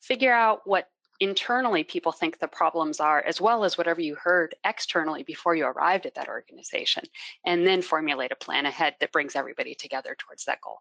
Figure 0.02 0.34
out 0.34 0.62
what 0.66 0.90
internally 1.20 1.84
people 1.84 2.12
think 2.12 2.40
the 2.40 2.48
problems 2.48 3.00
are, 3.00 3.22
as 3.22 3.40
well 3.40 3.64
as 3.64 3.78
whatever 3.78 4.02
you 4.02 4.16
heard 4.16 4.56
externally 4.66 5.22
before 5.22 5.54
you 5.54 5.68
arrived 5.68 6.08
at 6.08 6.16
that 6.16 6.30
organization, 6.30 7.04
and 7.46 7.68
then 7.68 7.84
formulate 7.84 8.32
a 8.32 8.36
plan 8.36 8.66
ahead 8.66 8.96
that 9.02 9.12
brings 9.12 9.36
everybody 9.36 9.76
together 9.76 10.16
towards 10.18 10.46
that 10.46 10.62
goal. 10.62 10.80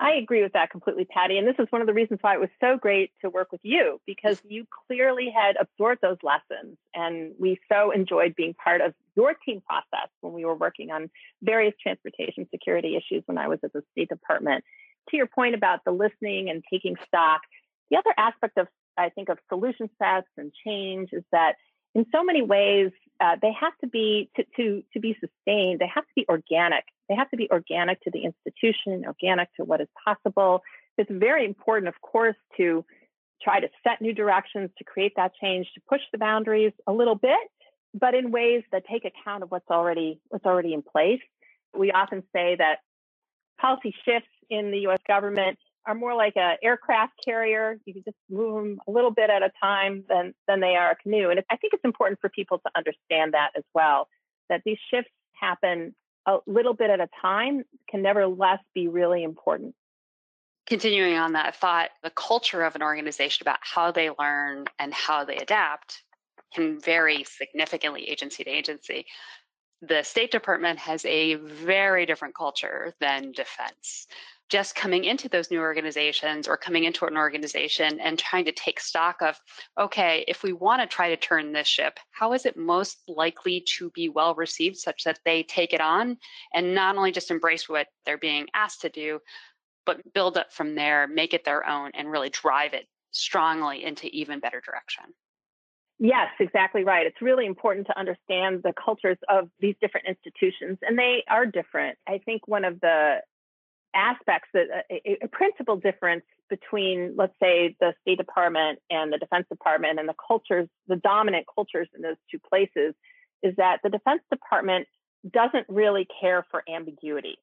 I 0.00 0.14
agree 0.14 0.42
with 0.42 0.54
that 0.54 0.70
completely, 0.70 1.04
Patty. 1.04 1.38
And 1.38 1.46
this 1.46 1.54
is 1.58 1.66
one 1.70 1.80
of 1.80 1.86
the 1.86 1.94
reasons 1.94 2.18
why 2.20 2.34
it 2.34 2.40
was 2.40 2.50
so 2.60 2.76
great 2.76 3.12
to 3.20 3.30
work 3.30 3.52
with 3.52 3.60
you 3.62 4.00
because 4.06 4.40
you 4.46 4.66
clearly 4.86 5.32
had 5.34 5.56
absorbed 5.58 6.00
those 6.02 6.18
lessons. 6.22 6.76
And 6.94 7.32
we 7.38 7.60
so 7.70 7.92
enjoyed 7.92 8.34
being 8.34 8.54
part 8.54 8.80
of 8.80 8.92
your 9.14 9.34
team 9.34 9.62
process 9.64 10.08
when 10.20 10.32
we 10.32 10.44
were 10.44 10.56
working 10.56 10.90
on 10.90 11.10
various 11.42 11.74
transportation 11.80 12.48
security 12.50 12.96
issues 12.96 13.22
when 13.26 13.38
I 13.38 13.46
was 13.46 13.60
at 13.62 13.72
the 13.72 13.82
State 13.92 14.08
Department. 14.08 14.64
To 15.10 15.16
your 15.16 15.28
point 15.28 15.54
about 15.54 15.84
the 15.84 15.92
listening 15.92 16.50
and 16.50 16.64
taking 16.68 16.96
stock, 17.06 17.42
the 17.90 17.96
other 17.96 18.14
aspect 18.18 18.58
of, 18.58 18.66
I 18.98 19.10
think, 19.10 19.28
of 19.28 19.38
solution 19.48 19.88
sets 20.02 20.26
and 20.36 20.52
change 20.66 21.10
is 21.12 21.22
that 21.30 21.54
in 21.94 22.04
so 22.10 22.24
many 22.24 22.42
ways, 22.42 22.90
uh, 23.20 23.36
they 23.40 23.52
have 23.52 23.72
to 23.80 23.86
be 23.86 24.28
to, 24.34 24.44
to 24.56 24.82
to 24.94 25.00
be 25.00 25.16
sustained. 25.20 25.78
They 25.78 25.90
have 25.94 26.04
to 26.04 26.12
be 26.16 26.26
organic. 26.28 26.84
They 27.08 27.14
have 27.14 27.30
to 27.30 27.36
be 27.36 27.48
organic 27.50 28.00
to 28.02 28.10
the 28.10 28.24
institution, 28.24 29.04
organic 29.06 29.48
to 29.56 29.64
what 29.64 29.80
is 29.80 29.88
possible. 30.04 30.62
It's 30.96 31.10
very 31.10 31.44
important, 31.44 31.88
of 31.88 32.00
course, 32.00 32.36
to 32.56 32.84
try 33.42 33.60
to 33.60 33.68
set 33.82 34.00
new 34.00 34.14
directions, 34.14 34.70
to 34.78 34.84
create 34.84 35.12
that 35.16 35.32
change, 35.40 35.66
to 35.74 35.80
push 35.88 36.00
the 36.12 36.18
boundaries 36.18 36.72
a 36.86 36.92
little 36.92 37.14
bit, 37.14 37.38
but 37.92 38.14
in 38.14 38.30
ways 38.30 38.62
that 38.72 38.84
take 38.90 39.04
account 39.04 39.42
of 39.42 39.50
what's 39.50 39.70
already 39.70 40.20
what's 40.28 40.46
already 40.46 40.72
in 40.72 40.82
place. 40.82 41.20
We 41.76 41.90
often 41.90 42.22
say 42.34 42.56
that 42.56 42.78
policy 43.60 43.94
shifts 44.04 44.28
in 44.48 44.70
the 44.70 44.78
U.S. 44.80 45.00
government 45.06 45.58
are 45.86 45.94
more 45.94 46.14
like 46.14 46.36
an 46.36 46.56
aircraft 46.62 47.12
carrier. 47.24 47.78
You 47.84 47.92
can 47.92 48.02
just 48.04 48.16
move 48.30 48.54
them 48.54 48.80
a 48.88 48.90
little 48.90 49.10
bit 49.10 49.30
at 49.30 49.42
a 49.42 49.50
time 49.60 50.04
than, 50.08 50.34
than 50.48 50.60
they 50.60 50.76
are 50.76 50.92
a 50.92 50.96
canoe. 50.96 51.30
And 51.30 51.40
I 51.50 51.56
think 51.56 51.74
it's 51.74 51.84
important 51.84 52.20
for 52.20 52.30
people 52.30 52.58
to 52.58 52.70
understand 52.74 53.34
that 53.34 53.50
as 53.56 53.64
well, 53.74 54.08
that 54.48 54.62
these 54.64 54.78
shifts 54.90 55.10
happen 55.38 55.94
a 56.26 56.38
little 56.46 56.74
bit 56.74 56.90
at 56.90 57.00
a 57.00 57.08
time 57.20 57.64
can 57.88 58.02
nevertheless 58.02 58.60
be 58.74 58.88
really 58.88 59.22
important. 59.22 59.74
Continuing 60.66 61.16
on 61.18 61.34
that 61.34 61.56
thought, 61.56 61.90
the 62.02 62.10
culture 62.10 62.62
of 62.62 62.74
an 62.74 62.82
organization 62.82 63.42
about 63.42 63.58
how 63.60 63.90
they 63.90 64.10
learn 64.18 64.64
and 64.78 64.94
how 64.94 65.24
they 65.24 65.36
adapt 65.36 66.02
can 66.54 66.80
vary 66.80 67.24
significantly 67.24 68.08
agency 68.08 68.44
to 68.44 68.50
agency. 68.50 69.06
The 69.82 70.02
State 70.02 70.30
Department 70.30 70.78
has 70.78 71.04
a 71.04 71.34
very 71.34 72.06
different 72.06 72.34
culture 72.34 72.94
than 73.00 73.32
defense 73.32 74.06
just 74.54 74.76
coming 74.76 75.02
into 75.02 75.28
those 75.28 75.50
new 75.50 75.58
organizations 75.58 76.46
or 76.46 76.56
coming 76.56 76.84
into 76.84 77.06
an 77.06 77.16
organization 77.16 77.98
and 77.98 78.16
trying 78.16 78.44
to 78.44 78.52
take 78.52 78.78
stock 78.78 79.20
of 79.20 79.36
okay 79.80 80.24
if 80.28 80.44
we 80.44 80.52
want 80.52 80.80
to 80.80 80.86
try 80.86 81.08
to 81.08 81.16
turn 81.16 81.52
this 81.52 81.66
ship 81.66 81.98
how 82.12 82.32
is 82.32 82.46
it 82.46 82.56
most 82.56 82.98
likely 83.08 83.64
to 83.66 83.90
be 83.96 84.08
well 84.08 84.32
received 84.36 84.76
such 84.76 85.02
that 85.02 85.18
they 85.24 85.42
take 85.42 85.72
it 85.72 85.80
on 85.80 86.16
and 86.54 86.72
not 86.72 86.96
only 86.96 87.10
just 87.10 87.32
embrace 87.32 87.68
what 87.68 87.88
they're 88.06 88.16
being 88.16 88.46
asked 88.54 88.80
to 88.80 88.88
do 88.90 89.18
but 89.86 90.00
build 90.14 90.36
up 90.36 90.52
from 90.52 90.76
there 90.76 91.08
make 91.08 91.34
it 91.34 91.44
their 91.44 91.68
own 91.68 91.90
and 91.94 92.08
really 92.08 92.30
drive 92.30 92.74
it 92.74 92.86
strongly 93.10 93.84
into 93.84 94.06
even 94.16 94.38
better 94.38 94.62
direction 94.64 95.06
Yes, 96.00 96.26
exactly 96.40 96.82
right. 96.82 97.06
It's 97.06 97.22
really 97.22 97.46
important 97.46 97.86
to 97.86 97.96
understand 97.96 98.62
the 98.64 98.72
cultures 98.84 99.16
of 99.28 99.48
these 99.60 99.76
different 99.80 100.08
institutions, 100.08 100.76
and 100.82 100.98
they 100.98 101.22
are 101.28 101.46
different. 101.46 101.96
I 102.08 102.18
think 102.18 102.48
one 102.48 102.64
of 102.64 102.80
the 102.80 103.18
aspects 103.94 104.48
that 104.54 104.66
uh, 104.70 104.82
a, 104.90 105.18
a, 105.24 105.28
principal 105.28 105.76
difference 105.76 106.24
between, 106.50 107.14
let's 107.16 107.34
say, 107.40 107.76
the 107.80 107.94
State 108.02 108.18
Department 108.18 108.78
and 108.90 109.12
the 109.12 109.18
Defense 109.18 109.46
Department 109.48 109.98
and 109.98 110.08
the 110.08 110.14
cultures, 110.26 110.68
the 110.88 110.96
dominant 110.96 111.46
cultures 111.52 111.88
in 111.94 112.02
those 112.02 112.16
two 112.30 112.38
places, 112.38 112.94
is 113.42 113.54
that 113.56 113.80
the 113.82 113.90
Defense 113.90 114.22
Department 114.30 114.86
doesn't 115.30 115.66
really 115.68 116.06
care 116.20 116.44
for 116.50 116.62
ambiguity. 116.68 117.36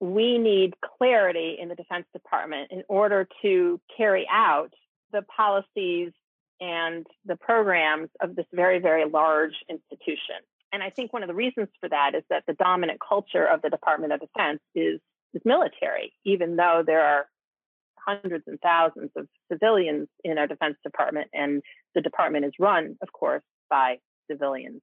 We 0.00 0.38
need 0.38 0.74
clarity 0.98 1.56
in 1.60 1.68
the 1.68 1.74
Defense 1.74 2.06
Department 2.12 2.70
in 2.70 2.84
order 2.88 3.28
to 3.42 3.80
carry 3.96 4.26
out 4.30 4.72
the 5.12 5.22
policies 5.22 6.12
and 6.60 7.06
the 7.24 7.36
programs 7.36 8.10
of 8.20 8.36
this 8.36 8.46
very, 8.52 8.78
very 8.78 9.08
large 9.08 9.54
institution. 9.68 10.36
And 10.72 10.82
I 10.82 10.90
think 10.90 11.12
one 11.12 11.22
of 11.22 11.28
the 11.28 11.34
reasons 11.34 11.68
for 11.80 11.88
that 11.88 12.14
is 12.14 12.22
that 12.30 12.44
the 12.46 12.52
dominant 12.54 13.00
culture 13.06 13.44
of 13.44 13.62
the 13.62 13.70
Department 13.70 14.12
of 14.12 14.20
Defense 14.20 14.60
is 14.74 15.00
is 15.34 15.42
military, 15.44 16.12
even 16.24 16.56
though 16.56 16.82
there 16.84 17.02
are 17.02 17.26
hundreds 17.96 18.44
and 18.46 18.60
thousands 18.60 19.10
of 19.16 19.28
civilians 19.52 20.08
in 20.24 20.38
our 20.38 20.46
Defense 20.46 20.76
Department, 20.82 21.28
and 21.32 21.62
the 21.94 22.00
department 22.00 22.44
is 22.44 22.52
run, 22.58 22.96
of 23.02 23.12
course, 23.12 23.42
by 23.68 23.98
civilians. 24.30 24.80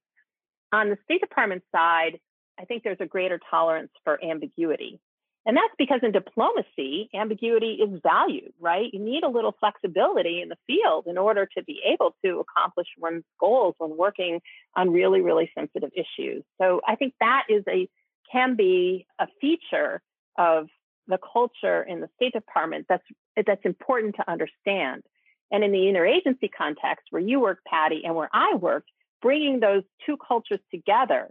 On 0.72 0.90
the 0.90 0.98
State 1.06 1.22
Department 1.22 1.64
side, 1.74 2.20
I 2.60 2.66
think 2.66 2.84
there's 2.84 2.98
a 3.00 3.06
greater 3.06 3.40
tolerance 3.50 3.92
for 4.04 4.24
ambiguity. 4.24 5.00
And 5.48 5.56
that's 5.56 5.74
because 5.78 6.00
in 6.02 6.12
diplomacy, 6.12 7.10
ambiguity 7.14 7.74
is 7.74 8.00
valued, 8.02 8.54
right? 8.60 8.90
You 8.92 9.00
need 9.00 9.24
a 9.24 9.30
little 9.30 9.56
flexibility 9.60 10.42
in 10.42 10.50
the 10.50 10.58
field 10.66 11.06
in 11.06 11.20
order 11.20 11.48
to 11.56 11.64
be 11.64 11.82
able 11.86 12.16
to 12.26 12.40
accomplish 12.40 12.88
one's 12.98 13.24
goals 13.40 13.76
when 13.78 13.96
working 13.96 14.42
on 14.76 14.92
really, 14.92 15.22
really 15.22 15.52
sensitive 15.56 15.92
issues. 15.94 16.44
So 16.60 16.82
I 16.88 16.96
think 16.96 17.14
that 17.20 17.44
is 17.48 17.64
a 17.70 17.88
can 18.32 18.56
be 18.56 19.06
a 19.20 19.28
feature 19.40 20.02
of 20.38 20.68
the 21.08 21.20
culture 21.32 21.84
in 21.84 22.02
the 22.02 22.10
State 22.16 22.34
Department 22.34 22.86
that's 22.90 23.06
that's 23.46 23.66
important 23.66 24.16
to 24.16 24.30
understand. 24.30 25.04
And 25.52 25.64
in 25.64 25.72
the 25.72 25.78
interagency 25.78 26.50
context 26.56 27.08
where 27.12 27.22
you 27.22 27.40
work, 27.40 27.60
Patty, 27.68 28.02
and 28.04 28.16
where 28.16 28.30
I 28.34 28.56
work, 28.56 28.86
bringing 29.22 29.60
those 29.60 29.84
two 30.06 30.18
cultures 30.18 30.60
together 30.72 31.30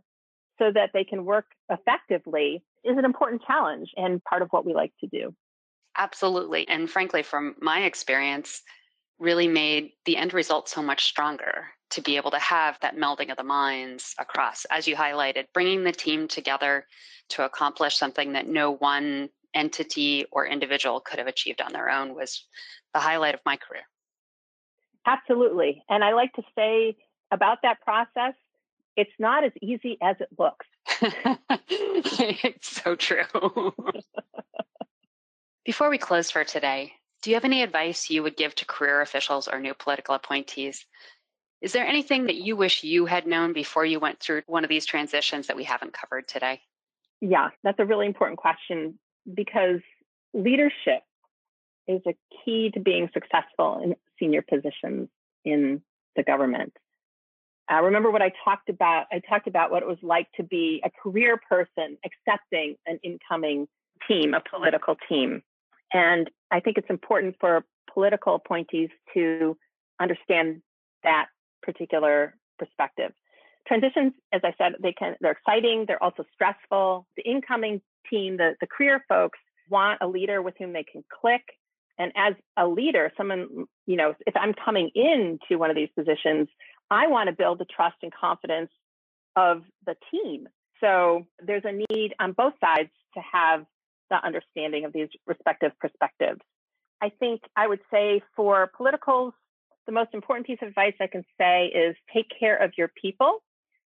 so 0.59 0.71
that 0.73 0.91
they 0.95 1.05
can 1.05 1.25
work 1.25 1.47
effectively 1.69 2.63
is 2.85 2.97
an 2.97 3.05
important 3.05 3.43
challenge 3.47 3.91
and 3.97 4.23
part 4.23 4.43
of 4.43 4.49
what 4.51 4.65
we 4.65 4.73
like 4.73 4.93
to 5.01 5.09
do. 5.09 5.35
Absolutely. 5.97 6.69
And 6.69 6.89
frankly, 6.89 7.23
from 7.23 7.55
my 7.61 7.81
experience, 7.81 8.63
really 9.19 9.49
made 9.49 9.91
the 10.05 10.17
end 10.17 10.35
result 10.35 10.69
so 10.69 10.83
much 10.83 11.05
stronger 11.05 11.67
to 11.91 12.03
be 12.03 12.17
able 12.17 12.31
to 12.33 12.39
have 12.39 12.79
that 12.81 12.97
melding 12.97 13.31
of 13.31 13.37
the 13.37 13.45
minds 13.45 14.15
across, 14.19 14.65
as 14.67 14.89
you 14.89 14.97
highlighted, 14.97 15.45
bringing 15.53 15.85
the 15.85 15.93
team 15.93 16.27
together 16.27 16.87
to 17.29 17.45
accomplish 17.45 17.97
something 17.97 18.33
that 18.33 18.47
no 18.47 18.73
one 18.73 19.29
entity 19.55 20.27
or 20.33 20.47
individual 20.47 21.01
could 21.01 21.19
have 21.19 21.29
achieved 21.29 21.61
on 21.61 21.73
their 21.73 21.89
own 21.89 22.15
was 22.15 22.47
the 22.93 23.01
highlight 23.01 23.35
of 23.35 23.41
my 23.47 23.57
career. 23.57 23.85
Absolutely. 25.07 25.85
And 25.89 26.03
I 26.03 26.15
like 26.15 26.33
to 26.35 26.43
say 26.57 26.97
about 27.31 27.59
that 27.63 27.81
process, 27.83 28.35
it's 28.97 29.13
not 29.19 29.45
as 29.45 29.53
easy 29.61 29.99
as 30.03 30.17
it 30.21 30.29
looks. 30.39 30.67
it's 31.69 32.83
so 32.83 32.97
true. 32.97 33.25
Before 35.65 35.91
we 35.91 35.99
close 35.99 36.31
for 36.31 36.45
today, 36.45 36.93
do 37.25 37.31
you 37.31 37.37
have 37.37 37.47
any 37.47 37.63
advice 37.63 38.11
you 38.11 38.23
would 38.23 38.37
give 38.37 38.55
to 38.55 38.67
career 38.67 39.01
officials 39.01 39.49
or 39.49 39.59
new 39.59 39.73
political 39.73 40.15
appointees? 40.15 40.85
Is 41.63 41.73
there 41.73 41.87
anything 41.87 42.27
that 42.27 42.35
you 42.35 42.55
wish 42.55 42.85
you 42.85 43.07
had 43.07 43.27
known 43.27 43.55
before 43.55 43.87
you 43.87 43.99
went 43.99 44.21
through 44.21 44.43
one 44.47 44.63
of 44.63 44.69
these 44.69 44.85
transitions 44.85 45.47
that 45.47 45.57
we 45.57 45.65
haven't 45.65 45.95
covered 45.95 46.29
today? 46.29 46.61
Yeah, 47.23 47.49
that's 47.63 47.79
a 47.79 47.87
really 47.87 48.05
important 48.05 48.39
question 48.39 48.99
because 49.33 49.81
leadership 50.35 51.03
is 51.89 52.03
a 52.07 52.15
key 52.45 52.71
to 52.75 52.81
being 52.81 53.09
successful 53.15 53.81
in 53.83 53.95
senior 54.19 54.43
positions 54.43 55.09
in 55.47 55.81
the 56.17 56.25
government. 56.25 56.75
Uh, 57.73 57.81
remember 57.81 58.11
what 58.11 58.21
I 58.21 58.33
talked 58.45 58.69
about? 58.69 59.07
I 59.11 59.23
talked 59.27 59.47
about 59.47 59.71
what 59.71 59.83
it 59.83 59.89
was 59.89 59.97
like 60.03 60.27
to 60.37 60.43
be 60.43 60.83
a 60.85 60.91
career 60.91 61.41
person 61.49 61.97
accepting 62.05 62.77
an 62.87 62.99
incoming 63.03 63.67
team, 64.07 64.35
a 64.35 64.43
political 64.43 64.97
team. 65.09 65.43
And 65.95 66.29
I 66.55 66.61
think 66.61 66.79
it's 66.79 66.89
important 66.89 67.35
for 67.41 67.65
political 67.93 68.37
appointees 68.37 68.89
to 69.13 69.57
understand 70.01 70.63
that 71.03 71.27
particular 71.65 72.37
perspective. 72.61 73.11
Transitions, 73.67 74.13
as 74.33 74.43
I 74.45 74.55
said, 74.57 74.75
they 74.81 74.93
can 74.93 75.17
they're 75.21 75.33
exciting, 75.33 75.85
they're 75.89 76.03
also 76.03 76.25
stressful. 76.33 77.07
The 77.17 77.25
incoming 77.29 77.81
team, 78.09 78.37
the, 78.37 78.55
the 78.61 78.69
career 78.69 79.05
folks 79.09 79.39
want 79.69 79.99
a 80.01 80.07
leader 80.07 80.43
with 80.43 80.55
whom 80.57 80.73
they 80.73 80.85
can 80.85 81.03
click. 81.21 81.43
And 81.99 82.13
as 82.15 82.35
a 82.57 82.69
leader, 82.69 83.11
someone, 83.17 83.65
you 83.87 83.97
know, 83.97 84.15
if 84.25 84.37
I'm 84.37 84.55
coming 84.55 84.91
into 84.95 85.59
one 85.59 85.71
of 85.71 85.77
these 85.77 85.89
positions, 85.99 86.49
I 86.89 87.09
want 87.09 87.29
to 87.29 87.35
build 87.35 87.59
the 87.59 87.65
trust 87.65 87.97
and 88.03 88.13
confidence 88.15 88.71
of 89.35 89.63
the 89.87 89.97
team. 90.13 90.47
So 90.81 91.27
there's 91.45 91.65
a 91.65 91.73
need 91.91 92.15
on 92.21 92.33
both 92.33 92.55
sides 92.61 92.91
to 93.15 93.21
have 93.33 93.65
the 94.11 94.25
understanding 94.25 94.85
of 94.85 94.93
these 94.93 95.09
respective 95.27 95.73
perspectives. 95.81 96.41
I 97.01 97.11
think 97.11 97.43
I 97.57 97.67
would 97.67 97.81
say 97.91 98.23
for 98.37 98.71
politicals, 98.77 99.35
the 99.87 99.93
most 99.93 100.11
important 100.15 100.47
piece 100.47 100.59
of 100.63 100.69
advice 100.69 100.95
I 101.01 101.07
can 101.07 101.25
say 101.39 101.67
is 101.67 101.97
take 102.13 102.27
care 102.39 102.57
of 102.57 102.73
your 102.79 102.89
people. 103.01 103.43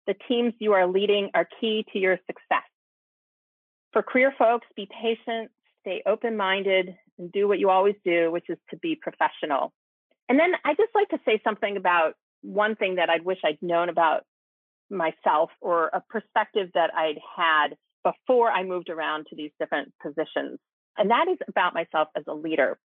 The 0.07 0.15
teams 0.27 0.53
you 0.59 0.73
are 0.73 0.87
leading 0.87 1.29
are 1.33 1.47
key 1.59 1.85
to 1.93 1.99
your 1.99 2.17
success. 2.27 2.63
For 3.93 4.03
career 4.03 4.33
folks, 4.37 4.67
be 4.75 4.87
patient, 5.01 5.51
stay 5.81 6.03
open 6.05 6.35
minded, 6.35 6.95
and 7.17 7.31
do 7.31 7.47
what 7.47 7.59
you 7.59 7.69
always 7.69 7.95
do, 8.03 8.29
which 8.31 8.49
is 8.49 8.57
to 8.71 8.77
be 8.77 8.95
professional. 8.95 9.71
And 10.27 10.39
then 10.39 10.53
I 10.65 10.73
just 10.73 10.93
like 10.93 11.09
to 11.09 11.19
say 11.25 11.39
something 11.43 11.77
about 11.77 12.15
one 12.41 12.75
thing 12.75 12.95
that 12.95 13.09
I'd 13.09 13.23
wish 13.23 13.39
I'd 13.43 13.61
known 13.61 13.89
about 13.89 14.25
myself 14.89 15.49
or 15.61 15.87
a 15.87 16.01
perspective 16.09 16.69
that 16.73 16.93
I'd 16.93 17.19
had 17.35 17.77
before 18.05 18.51
I 18.51 18.63
moved 18.63 18.89
around 18.89 19.25
to 19.29 19.35
these 19.35 19.51
different 19.59 19.91
positions. 20.01 20.59
And 20.97 21.09
that 21.09 21.27
is 21.27 21.37
about 21.49 21.73
myself 21.73 22.07
as 22.15 22.23
a 22.27 22.33
leader, 22.33 22.77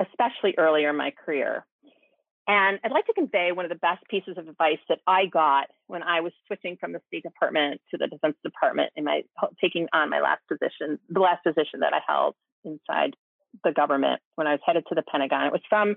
especially 0.00 0.54
earlier 0.58 0.90
in 0.90 0.96
my 0.96 1.12
career. 1.24 1.64
And 2.46 2.78
I'd 2.84 2.92
like 2.92 3.06
to 3.06 3.14
convey 3.14 3.52
one 3.52 3.64
of 3.64 3.70
the 3.70 3.76
best 3.76 4.02
pieces 4.10 4.36
of 4.36 4.48
advice 4.48 4.80
that 4.88 4.98
I 5.06 5.26
got 5.26 5.68
when 5.86 6.02
I 6.02 6.20
was 6.20 6.32
switching 6.46 6.76
from 6.78 6.92
the 6.92 7.00
State 7.06 7.22
Department 7.22 7.80
to 7.90 7.98
the 7.98 8.06
Defense 8.06 8.36
Department 8.42 8.90
in 8.96 9.04
my 9.04 9.22
taking 9.60 9.86
on 9.92 10.10
my 10.10 10.20
last 10.20 10.42
position, 10.48 10.98
the 11.08 11.20
last 11.20 11.42
position 11.44 11.80
that 11.80 11.94
I 11.94 12.00
held 12.06 12.34
inside 12.64 13.14
the 13.62 13.72
government 13.72 14.20
when 14.34 14.46
I 14.46 14.52
was 14.52 14.60
headed 14.66 14.84
to 14.88 14.94
the 14.94 15.02
Pentagon. 15.02 15.46
It 15.46 15.52
was 15.52 15.62
from 15.68 15.94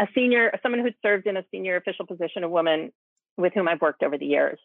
a 0.00 0.06
senior, 0.14 0.58
someone 0.62 0.80
who'd 0.80 0.96
served 1.02 1.26
in 1.26 1.36
a 1.36 1.44
senior 1.52 1.76
official 1.76 2.06
position, 2.06 2.42
a 2.42 2.48
woman 2.48 2.92
with 3.36 3.52
whom 3.54 3.68
I've 3.68 3.80
worked 3.80 4.02
over 4.02 4.18
the 4.18 4.26
years. 4.26 4.58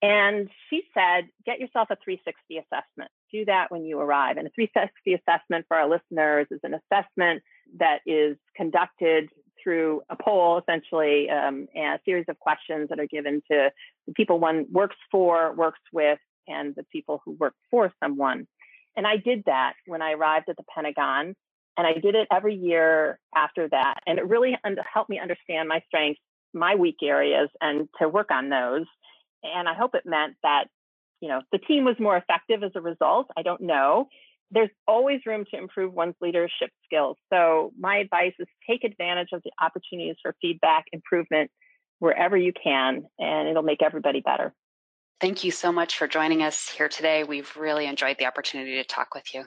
And 0.00 0.48
she 0.70 0.82
said, 0.94 1.28
get 1.44 1.58
yourself 1.58 1.88
a 1.90 1.96
360 2.04 2.58
assessment. 2.58 3.10
Do 3.32 3.44
that 3.46 3.66
when 3.70 3.84
you 3.84 3.98
arrive. 3.98 4.36
And 4.36 4.46
a 4.46 4.50
360 4.50 5.14
assessment 5.14 5.66
for 5.66 5.76
our 5.76 5.88
listeners 5.88 6.46
is 6.50 6.60
an 6.62 6.74
assessment 6.74 7.42
that 7.78 7.98
is 8.06 8.36
conducted 8.56 9.28
through 9.62 10.02
a 10.08 10.16
poll, 10.16 10.58
essentially, 10.58 11.28
um, 11.28 11.66
and 11.74 11.94
a 11.94 12.00
series 12.04 12.26
of 12.28 12.38
questions 12.38 12.90
that 12.90 13.00
are 13.00 13.08
given 13.08 13.42
to 13.50 13.70
the 14.06 14.12
people 14.14 14.38
one 14.38 14.66
works 14.70 14.96
for, 15.10 15.52
works 15.54 15.80
with, 15.92 16.18
and 16.46 16.74
the 16.76 16.84
people 16.92 17.20
who 17.24 17.32
work 17.32 17.54
for 17.68 17.92
someone. 18.02 18.46
And 18.96 19.06
I 19.06 19.16
did 19.16 19.42
that 19.46 19.74
when 19.86 20.00
I 20.00 20.12
arrived 20.12 20.48
at 20.48 20.56
the 20.56 20.64
Pentagon. 20.74 21.34
And 21.76 21.86
I 21.86 21.92
did 21.92 22.16
it 22.16 22.26
every 22.32 22.56
year 22.56 23.20
after 23.36 23.68
that. 23.68 24.00
And 24.04 24.18
it 24.18 24.26
really 24.26 24.56
helped 24.92 25.08
me 25.08 25.20
understand 25.20 25.68
my 25.68 25.80
strengths, 25.86 26.20
my 26.52 26.74
weak 26.74 26.96
areas, 27.04 27.48
and 27.60 27.88
to 28.00 28.08
work 28.08 28.32
on 28.32 28.48
those 28.48 28.86
and 29.42 29.68
I 29.68 29.74
hope 29.74 29.94
it 29.94 30.04
meant 30.04 30.36
that, 30.42 30.64
you 31.20 31.28
know, 31.28 31.42
the 31.52 31.58
team 31.58 31.84
was 31.84 31.96
more 31.98 32.16
effective 32.16 32.62
as 32.62 32.72
a 32.74 32.80
result. 32.80 33.28
I 33.36 33.42
don't 33.42 33.62
know. 33.62 34.08
There's 34.50 34.70
always 34.86 35.20
room 35.26 35.44
to 35.50 35.58
improve 35.58 35.92
one's 35.92 36.14
leadership 36.20 36.70
skills. 36.84 37.16
So 37.30 37.72
my 37.78 37.98
advice 37.98 38.32
is 38.38 38.46
take 38.68 38.84
advantage 38.84 39.28
of 39.32 39.42
the 39.42 39.52
opportunities 39.60 40.16
for 40.22 40.34
feedback, 40.40 40.84
improvement, 40.92 41.50
wherever 41.98 42.36
you 42.36 42.52
can, 42.52 43.04
and 43.18 43.48
it'll 43.48 43.62
make 43.62 43.82
everybody 43.82 44.20
better. 44.20 44.54
Thank 45.20 45.42
you 45.44 45.50
so 45.50 45.72
much 45.72 45.98
for 45.98 46.06
joining 46.06 46.42
us 46.42 46.68
here 46.68 46.88
today. 46.88 47.24
We've 47.24 47.54
really 47.56 47.86
enjoyed 47.86 48.18
the 48.18 48.26
opportunity 48.26 48.76
to 48.76 48.84
talk 48.84 49.14
with 49.14 49.34
you. 49.34 49.44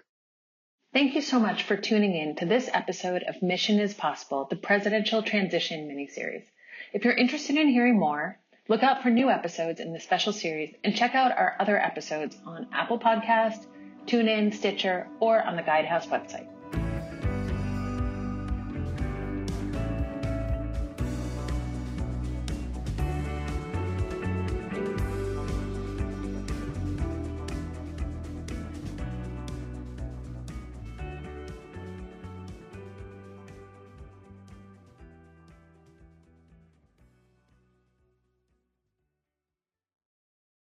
Thank 0.93 1.15
you 1.15 1.21
so 1.21 1.39
much 1.39 1.63
for 1.63 1.77
tuning 1.77 2.13
in 2.13 2.35
to 2.35 2.45
this 2.45 2.69
episode 2.73 3.23
of 3.23 3.41
Mission 3.41 3.79
is 3.79 3.93
Possible, 3.93 4.47
the 4.49 4.57
Presidential 4.57 5.23
Transition 5.23 5.87
miniseries. 5.87 6.43
If 6.91 7.05
you're 7.05 7.13
interested 7.13 7.55
in 7.55 7.69
hearing 7.69 7.97
more, 7.97 8.37
look 8.67 8.83
out 8.83 9.01
for 9.01 9.09
new 9.09 9.29
episodes 9.29 9.79
in 9.79 9.93
the 9.93 9.99
special 9.99 10.33
series 10.33 10.73
and 10.83 10.95
check 10.95 11.15
out 11.15 11.37
our 11.37 11.55
other 11.59 11.77
episodes 11.77 12.37
on 12.45 12.67
Apple 12.71 12.99
Podcast, 12.99 13.65
TuneIn, 14.05 14.53
Stitcher, 14.53 15.07
or 15.19 15.41
on 15.41 15.55
the 15.55 15.63
Guidehouse 15.63 16.07
website. 16.07 16.50